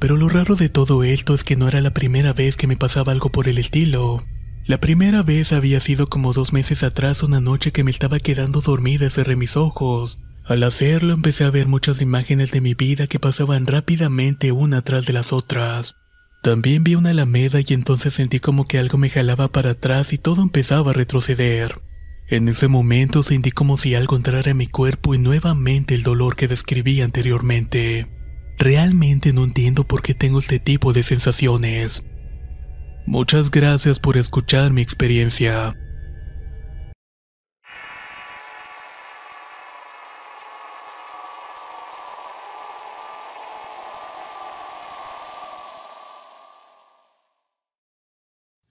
Pero 0.00 0.16
lo 0.16 0.28
raro 0.28 0.56
de 0.56 0.68
todo 0.68 1.04
esto 1.04 1.34
es 1.34 1.44
que 1.44 1.56
no 1.56 1.68
era 1.68 1.80
la 1.80 1.94
primera 1.94 2.32
vez 2.32 2.56
que 2.56 2.66
me 2.66 2.76
pasaba 2.76 3.12
algo 3.12 3.30
por 3.30 3.48
el 3.48 3.58
estilo. 3.58 4.24
La 4.66 4.78
primera 4.78 5.22
vez 5.22 5.52
había 5.52 5.80
sido 5.80 6.06
como 6.06 6.32
dos 6.32 6.52
meses 6.52 6.82
atrás 6.82 7.22
una 7.22 7.40
noche 7.40 7.72
que 7.72 7.82
me 7.82 7.90
estaba 7.90 8.20
quedando 8.20 8.60
dormida 8.60 9.10
cerré 9.10 9.34
mis 9.36 9.56
ojos. 9.56 10.20
Al 10.44 10.62
hacerlo 10.62 11.12
empecé 11.12 11.44
a 11.44 11.50
ver 11.50 11.66
muchas 11.66 12.00
imágenes 12.00 12.50
de 12.50 12.60
mi 12.60 12.74
vida 12.74 13.06
que 13.06 13.18
pasaban 13.18 13.66
rápidamente 13.66 14.52
una 14.52 14.82
tras 14.82 15.06
de 15.06 15.12
las 15.12 15.32
otras. 15.32 15.94
También 16.42 16.84
vi 16.84 16.94
una 16.94 17.10
alameda 17.10 17.60
y 17.60 17.72
entonces 17.74 18.14
sentí 18.14 18.38
como 18.38 18.66
que 18.66 18.78
algo 18.78 18.96
me 18.96 19.10
jalaba 19.10 19.48
para 19.48 19.70
atrás 19.70 20.12
y 20.12 20.18
todo 20.18 20.42
empezaba 20.42 20.90
a 20.90 20.94
retroceder. 20.94 21.80
En 22.28 22.48
ese 22.48 22.68
momento 22.68 23.22
sentí 23.22 23.50
como 23.50 23.76
si 23.76 23.94
algo 23.94 24.16
entrara 24.16 24.50
en 24.50 24.56
mi 24.56 24.66
cuerpo 24.66 25.14
y 25.14 25.18
nuevamente 25.18 25.94
el 25.94 26.02
dolor 26.02 26.36
que 26.36 26.48
describí 26.48 27.00
anteriormente. 27.00 28.08
Realmente 28.56 29.32
no 29.32 29.44
entiendo 29.44 29.86
por 29.86 30.02
qué 30.02 30.14
tengo 30.14 30.38
este 30.38 30.60
tipo 30.60 30.92
de 30.92 31.02
sensaciones. 31.02 32.04
Muchas 33.06 33.50
gracias 33.50 33.98
por 33.98 34.16
escuchar 34.16 34.72
mi 34.72 34.82
experiencia. 34.82 35.74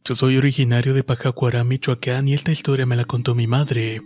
Yo 0.09 0.15
soy 0.15 0.37
originario 0.37 0.95
de 0.95 1.03
Pajacuará, 1.03 1.63
Michoacán 1.63 2.27
y 2.27 2.33
esta 2.33 2.51
historia 2.51 2.87
me 2.87 2.95
la 2.95 3.05
contó 3.05 3.35
mi 3.35 3.45
madre. 3.45 4.01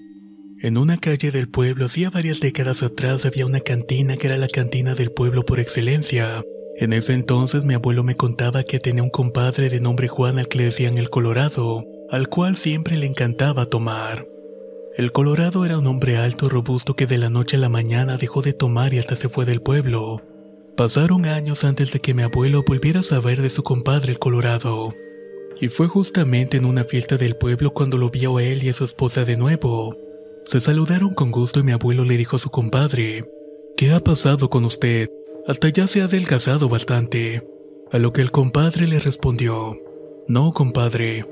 En 0.60 0.78
una 0.78 0.98
calle 0.98 1.32
del 1.32 1.48
pueblo, 1.48 1.86
hacía 1.86 2.10
varias 2.10 2.42
décadas 2.42 2.84
atrás, 2.84 3.26
había 3.26 3.46
una 3.46 3.62
cantina 3.62 4.18
que 4.18 4.28
era 4.28 4.36
la 4.36 4.50
cantina 4.50 4.96
del 4.96 5.12
pueblo 5.12 5.44
por 5.44 5.62
excelencia. 5.62 6.44
En 6.78 6.92
ese 6.92 7.14
entonces 7.14 7.66
mi 7.66 7.76
abuelo 7.76 8.04
me 8.04 8.16
contaba 8.16 8.64
que 8.64 8.80
tenía 8.80 9.04
un 9.04 9.10
compadre 9.10 9.70
de 9.70 9.80
nombre 9.80 10.08
Juan 10.08 10.40
al 10.40 10.48
que 10.48 10.58
le 10.58 10.66
decían 10.66 10.98
el 10.98 11.10
Colorado, 11.10 11.86
al 12.10 12.30
cual 12.30 12.58
siempre 12.58 12.98
le 12.98 13.06
encantaba 13.06 13.68
tomar. 13.68 14.28
El 14.96 15.12
Colorado 15.12 15.66
era 15.66 15.78
un 15.78 15.88
hombre 15.88 16.18
alto 16.18 16.46
y 16.46 16.50
robusto 16.50 16.96
que 16.96 17.08
de 17.08 17.18
la 17.18 17.30
noche 17.30 17.58
a 17.58 17.60
la 17.60 17.70
mañana 17.70 18.18
dejó 18.18 18.42
de 18.42 18.54
tomar 18.54 18.94
y 18.94 19.00
hasta 19.00 19.16
se 19.16 19.30
fue 19.30 19.46
del 19.46 19.62
pueblo. 19.62 20.22
Pasaron 20.76 21.26
años 21.26 21.64
antes 21.64 21.92
de 21.92 22.00
que 22.00 22.14
mi 22.14 22.24
abuelo 22.24 22.64
volviera 22.68 23.02
a 23.02 23.04
saber 23.04 23.42
de 23.42 23.50
su 23.50 23.64
compadre 23.64 24.12
el 24.12 24.20
Colorado. 24.20 24.94
Y 25.62 25.68
fue 25.68 25.88
justamente 25.88 26.58
en 26.58 26.66
una 26.66 26.84
fiesta 26.84 27.18
del 27.18 27.36
pueblo 27.36 27.72
cuando 27.72 27.98
lo 27.98 28.10
vio 28.10 28.38
a 28.38 28.44
él 28.44 28.64
y 28.64 28.70
a 28.70 28.74
su 28.74 28.84
esposa 28.84 29.26
de 29.26 29.38
nuevo. 29.38 29.96
Se 30.46 30.60
saludaron 30.60 31.14
con 31.14 31.32
gusto 31.32 31.60
y 31.60 31.64
mi 31.64 31.72
abuelo 31.72 32.04
le 32.04 32.18
dijo 32.18 32.36
a 32.36 32.40
su 32.40 32.50
compadre, 32.50 33.24
¿Qué 33.78 33.92
ha 33.92 34.00
pasado 34.00 34.50
con 34.50 34.66
usted? 34.66 35.10
Hasta 35.47 35.69
ya 35.69 35.88
se 35.88 36.01
ha 36.01 36.06
adelgazado 36.06 36.69
bastante. 36.69 37.47
A 37.91 37.99
lo 37.99 38.12
que 38.12 38.21
el 38.21 38.32
compadre 38.32 38.88
le 38.88 38.99
respondió, 38.99 39.77
No, 40.27 40.51
compadre, 40.51 41.25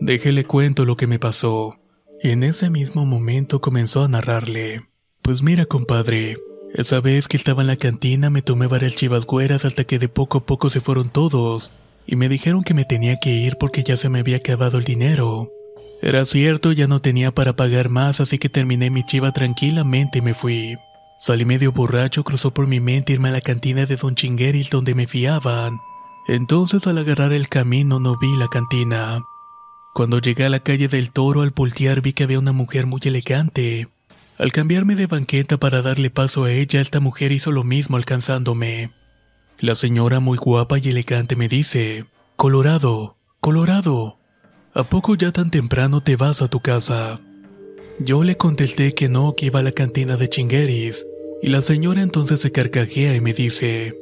déjele 0.00 0.44
cuento 0.44 0.84
lo 0.84 0.96
que 0.96 1.06
me 1.06 1.18
pasó. 1.18 1.78
Y 2.22 2.30
en 2.30 2.42
ese 2.42 2.70
mismo 2.70 3.04
momento 3.04 3.60
comenzó 3.60 4.02
a 4.02 4.08
narrarle. 4.08 4.88
Pues 5.22 5.42
mira, 5.42 5.66
compadre, 5.66 6.38
esa 6.74 7.00
vez 7.00 7.28
que 7.28 7.36
estaba 7.36 7.62
en 7.62 7.68
la 7.68 7.76
cantina 7.76 8.30
me 8.30 8.42
tomé 8.42 8.66
varias 8.66 8.96
chivas 8.96 9.26
güeras 9.26 9.64
hasta 9.64 9.84
que 9.84 9.98
de 9.98 10.08
poco 10.08 10.38
a 10.38 10.46
poco 10.46 10.70
se 10.70 10.80
fueron 10.80 11.10
todos, 11.10 11.70
y 12.06 12.16
me 12.16 12.28
dijeron 12.28 12.64
que 12.64 12.74
me 12.74 12.86
tenía 12.86 13.18
que 13.20 13.30
ir 13.30 13.56
porque 13.58 13.84
ya 13.84 13.96
se 13.96 14.08
me 14.08 14.20
había 14.20 14.38
acabado 14.38 14.78
el 14.78 14.84
dinero. 14.84 15.52
Era 16.00 16.24
cierto, 16.24 16.72
ya 16.72 16.86
no 16.86 17.00
tenía 17.00 17.32
para 17.32 17.54
pagar 17.54 17.90
más, 17.90 18.20
así 18.20 18.38
que 18.38 18.48
terminé 18.48 18.90
mi 18.90 19.04
chiva 19.04 19.32
tranquilamente 19.32 20.18
y 20.18 20.22
me 20.22 20.34
fui. 20.34 20.76
Salí 21.20 21.44
medio 21.44 21.72
borracho, 21.72 22.22
cruzó 22.22 22.54
por 22.54 22.68
mi 22.68 22.78
mente 22.78 23.12
irme 23.12 23.30
a 23.30 23.32
la 23.32 23.40
cantina 23.40 23.86
de 23.86 23.96
Don 23.96 24.14
Chingueris 24.14 24.70
donde 24.70 24.94
me 24.94 25.08
fiaban. 25.08 25.78
Entonces 26.28 26.86
al 26.86 26.98
agarrar 26.98 27.32
el 27.32 27.48
camino 27.48 27.98
no 27.98 28.16
vi 28.18 28.36
la 28.36 28.46
cantina. 28.46 29.20
Cuando 29.94 30.20
llegué 30.20 30.44
a 30.44 30.50
la 30.50 30.60
calle 30.60 30.86
del 30.86 31.10
toro 31.10 31.42
al 31.42 31.50
voltear 31.50 32.02
vi 32.02 32.12
que 32.12 32.22
había 32.22 32.38
una 32.38 32.52
mujer 32.52 32.86
muy 32.86 33.00
elegante. 33.04 33.88
Al 34.38 34.52
cambiarme 34.52 34.94
de 34.94 35.08
banqueta 35.08 35.56
para 35.56 35.82
darle 35.82 36.10
paso 36.10 36.44
a 36.44 36.52
ella, 36.52 36.80
esta 36.80 37.00
mujer 37.00 37.32
hizo 37.32 37.50
lo 37.50 37.64
mismo 37.64 37.96
alcanzándome. 37.96 38.92
La 39.58 39.74
señora 39.74 40.20
muy 40.20 40.38
guapa 40.38 40.78
y 40.78 40.90
elegante 40.90 41.34
me 41.34 41.48
dice, 41.48 42.04
Colorado, 42.36 43.16
Colorado, 43.40 44.18
¿a 44.72 44.84
poco 44.84 45.16
ya 45.16 45.32
tan 45.32 45.50
temprano 45.50 46.00
te 46.00 46.14
vas 46.14 46.42
a 46.42 46.48
tu 46.48 46.60
casa? 46.60 47.20
Yo 47.98 48.22
le 48.22 48.36
contesté 48.36 48.94
que 48.94 49.08
no, 49.08 49.34
que 49.36 49.46
iba 49.46 49.58
a 49.58 49.64
la 49.64 49.72
cantina 49.72 50.16
de 50.16 50.28
chingueris, 50.28 51.04
y 51.42 51.48
la 51.48 51.62
señora 51.62 52.02
entonces 52.02 52.40
se 52.40 52.52
carcajea 52.52 53.14
y 53.14 53.20
me 53.20 53.32
dice, 53.32 53.96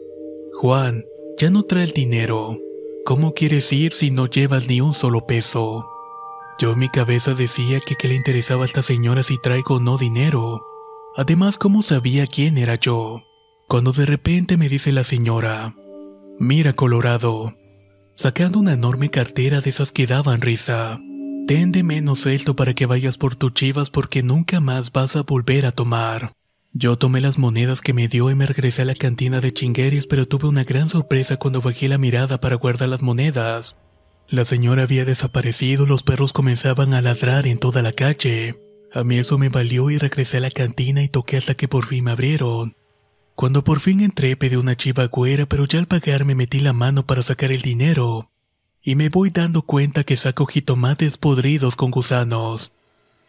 Juan, 0.60 1.04
ya 1.38 1.50
no 1.50 1.64
trae 1.64 1.84
el 1.84 1.92
dinero. 1.92 2.58
¿Cómo 3.04 3.34
quieres 3.34 3.72
ir 3.72 3.92
si 3.92 4.10
no 4.10 4.26
llevas 4.26 4.68
ni 4.68 4.80
un 4.80 4.94
solo 4.94 5.26
peso? 5.26 5.86
Yo 6.58 6.72
en 6.72 6.78
mi 6.78 6.88
cabeza 6.88 7.34
decía 7.34 7.80
que 7.80 7.94
qué 7.96 8.08
le 8.08 8.14
interesaba 8.14 8.62
a 8.62 8.64
esta 8.64 8.82
señora 8.82 9.22
si 9.22 9.38
traigo 9.38 9.76
o 9.76 9.80
no 9.80 9.98
dinero. 9.98 10.64
Además, 11.16 11.58
¿cómo 11.58 11.82
sabía 11.82 12.26
quién 12.26 12.56
era 12.56 12.76
yo? 12.76 13.22
Cuando 13.68 13.92
de 13.92 14.06
repente 14.06 14.56
me 14.56 14.68
dice 14.68 14.92
la 14.92 15.04
señora, 15.04 15.74
Mira, 16.38 16.72
Colorado, 16.72 17.54
sacando 18.14 18.58
una 18.58 18.72
enorme 18.72 19.10
cartera 19.10 19.60
de 19.60 19.70
esas 19.70 19.92
que 19.92 20.06
daban 20.06 20.40
risa. 20.40 20.98
Ten 21.46 21.72
de 21.72 21.82
menos 21.82 22.26
esto 22.26 22.56
para 22.56 22.74
que 22.74 22.86
vayas 22.86 23.18
por 23.18 23.36
tus 23.36 23.54
chivas 23.54 23.90
porque 23.90 24.22
nunca 24.22 24.60
más 24.60 24.92
vas 24.92 25.16
a 25.16 25.22
volver 25.22 25.64
a 25.66 25.72
tomar. 25.72 26.32
Yo 26.78 26.98
tomé 26.98 27.22
las 27.22 27.38
monedas 27.38 27.80
que 27.80 27.94
me 27.94 28.06
dio 28.06 28.28
y 28.30 28.34
me 28.34 28.44
regresé 28.44 28.82
a 28.82 28.84
la 28.84 28.94
cantina 28.94 29.40
de 29.40 29.50
chingueris, 29.50 30.06
pero 30.06 30.28
tuve 30.28 30.46
una 30.46 30.62
gran 30.62 30.90
sorpresa 30.90 31.38
cuando 31.38 31.62
bajé 31.62 31.88
la 31.88 31.96
mirada 31.96 32.38
para 32.38 32.56
guardar 32.56 32.90
las 32.90 33.00
monedas. 33.00 33.76
La 34.28 34.44
señora 34.44 34.82
había 34.82 35.06
desaparecido, 35.06 35.86
los 35.86 36.02
perros 36.02 36.34
comenzaban 36.34 36.92
a 36.92 37.00
ladrar 37.00 37.46
en 37.46 37.56
toda 37.56 37.80
la 37.80 37.92
calle. 37.92 38.60
A 38.92 39.04
mí 39.04 39.16
eso 39.16 39.38
me 39.38 39.48
valió 39.48 39.88
y 39.88 39.96
regresé 39.96 40.36
a 40.36 40.40
la 40.40 40.50
cantina 40.50 41.02
y 41.02 41.08
toqué 41.08 41.38
hasta 41.38 41.54
que 41.54 41.66
por 41.66 41.86
fin 41.86 42.04
me 42.04 42.10
abrieron. 42.10 42.76
Cuando 43.36 43.64
por 43.64 43.80
fin 43.80 44.00
entré 44.00 44.36
pedí 44.36 44.56
una 44.56 44.76
chiva 44.76 45.06
güera, 45.06 45.46
pero 45.46 45.64
ya 45.64 45.78
al 45.78 45.86
pagar 45.86 46.26
me 46.26 46.34
metí 46.34 46.60
la 46.60 46.74
mano 46.74 47.06
para 47.06 47.22
sacar 47.22 47.52
el 47.52 47.62
dinero. 47.62 48.28
Y 48.82 48.96
me 48.96 49.08
voy 49.08 49.30
dando 49.30 49.62
cuenta 49.62 50.04
que 50.04 50.18
saco 50.18 50.44
jitomates 50.44 51.16
podridos 51.16 51.74
con 51.74 51.90
gusanos. 51.90 52.75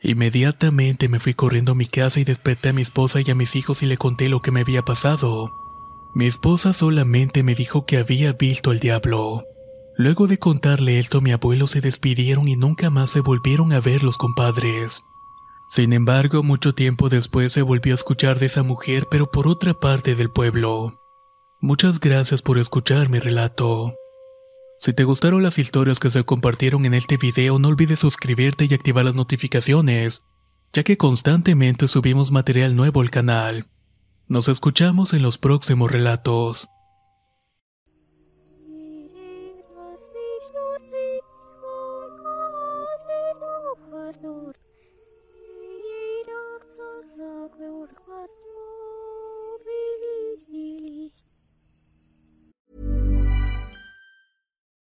Inmediatamente 0.02 1.10
me 1.10 1.20
fui 1.20 1.34
corriendo 1.34 1.72
a 1.72 1.76
mi 1.76 1.88
casa 1.88 2.20
y 2.20 2.24
desperté 2.24 2.70
a 2.70 2.74
mi 2.74 2.82
esposa 2.82 3.20
y 3.22 3.32
a 3.32 3.36
mis 3.36 3.56
hijos 3.56 3.82
y 3.82 3.88
le 3.88 3.98
conté 3.98 4.30
lo 4.30 4.42
que 4.42 4.52
me 4.52 4.62
había 4.62 4.84
pasado. 4.84 5.52
Mi 6.14 6.26
esposa 6.26 6.74
solamente 6.74 7.44
me 7.44 7.56
dijo 7.56 7.86
que 7.86 7.98
había 7.98 8.34
visto 8.34 8.72
al 8.72 8.80
diablo. 8.80 9.44
Luego 9.98 10.28
de 10.28 10.38
contarle 10.38 11.00
esto, 11.00 11.22
mi 11.22 11.32
abuelo 11.32 11.68
se 11.68 11.82
despidieron 11.82 12.48
y 12.48 12.56
nunca 12.56 12.90
más 12.92 13.12
se 13.12 13.22
volvieron 13.22 13.74
a 13.74 13.80
ver 13.80 14.04
los 14.04 14.18
compadres. 14.18 15.04
Sin 15.70 15.92
embargo, 15.92 16.44
mucho 16.44 16.74
tiempo 16.74 17.10
después 17.10 17.52
se 17.52 17.62
volvió 17.62 17.94
a 17.94 17.96
escuchar 17.96 18.40
de 18.40 18.46
esa 18.46 18.64
mujer, 18.64 19.08
pero 19.10 19.32
por 19.32 19.48
otra 19.48 19.74
parte 19.74 20.16
del 20.16 20.30
pueblo. 20.30 21.02
Muchas 21.60 22.00
gracias 22.00 22.44
por 22.44 22.60
escuchar 22.60 23.10
mi 23.10 23.20
relato. 23.20 23.96
Si 24.80 24.94
te 24.94 25.04
gustaron 25.04 25.42
las 25.42 25.58
historias 25.58 26.00
que 26.00 26.12
se 26.12 26.24
compartieron 26.24 26.86
en 26.86 26.94
este 26.94 27.18
video, 27.18 27.58
no 27.58 27.70
olvides 27.70 28.00
suscribirte 28.00 28.68
y 28.70 28.74
activar 28.74 29.06
las 29.06 29.16
notificaciones, 29.16 30.24
ya 30.72 30.84
que 30.84 30.98
constantemente 30.98 31.88
subimos 31.88 32.32
material 32.32 32.76
nuevo 32.76 33.02
al 33.02 33.10
canal. 33.10 33.66
Nos 34.28 34.48
escuchamos 34.48 35.14
en 35.14 35.24
los 35.24 35.40
próximos 35.40 35.92
relatos. 35.92 36.70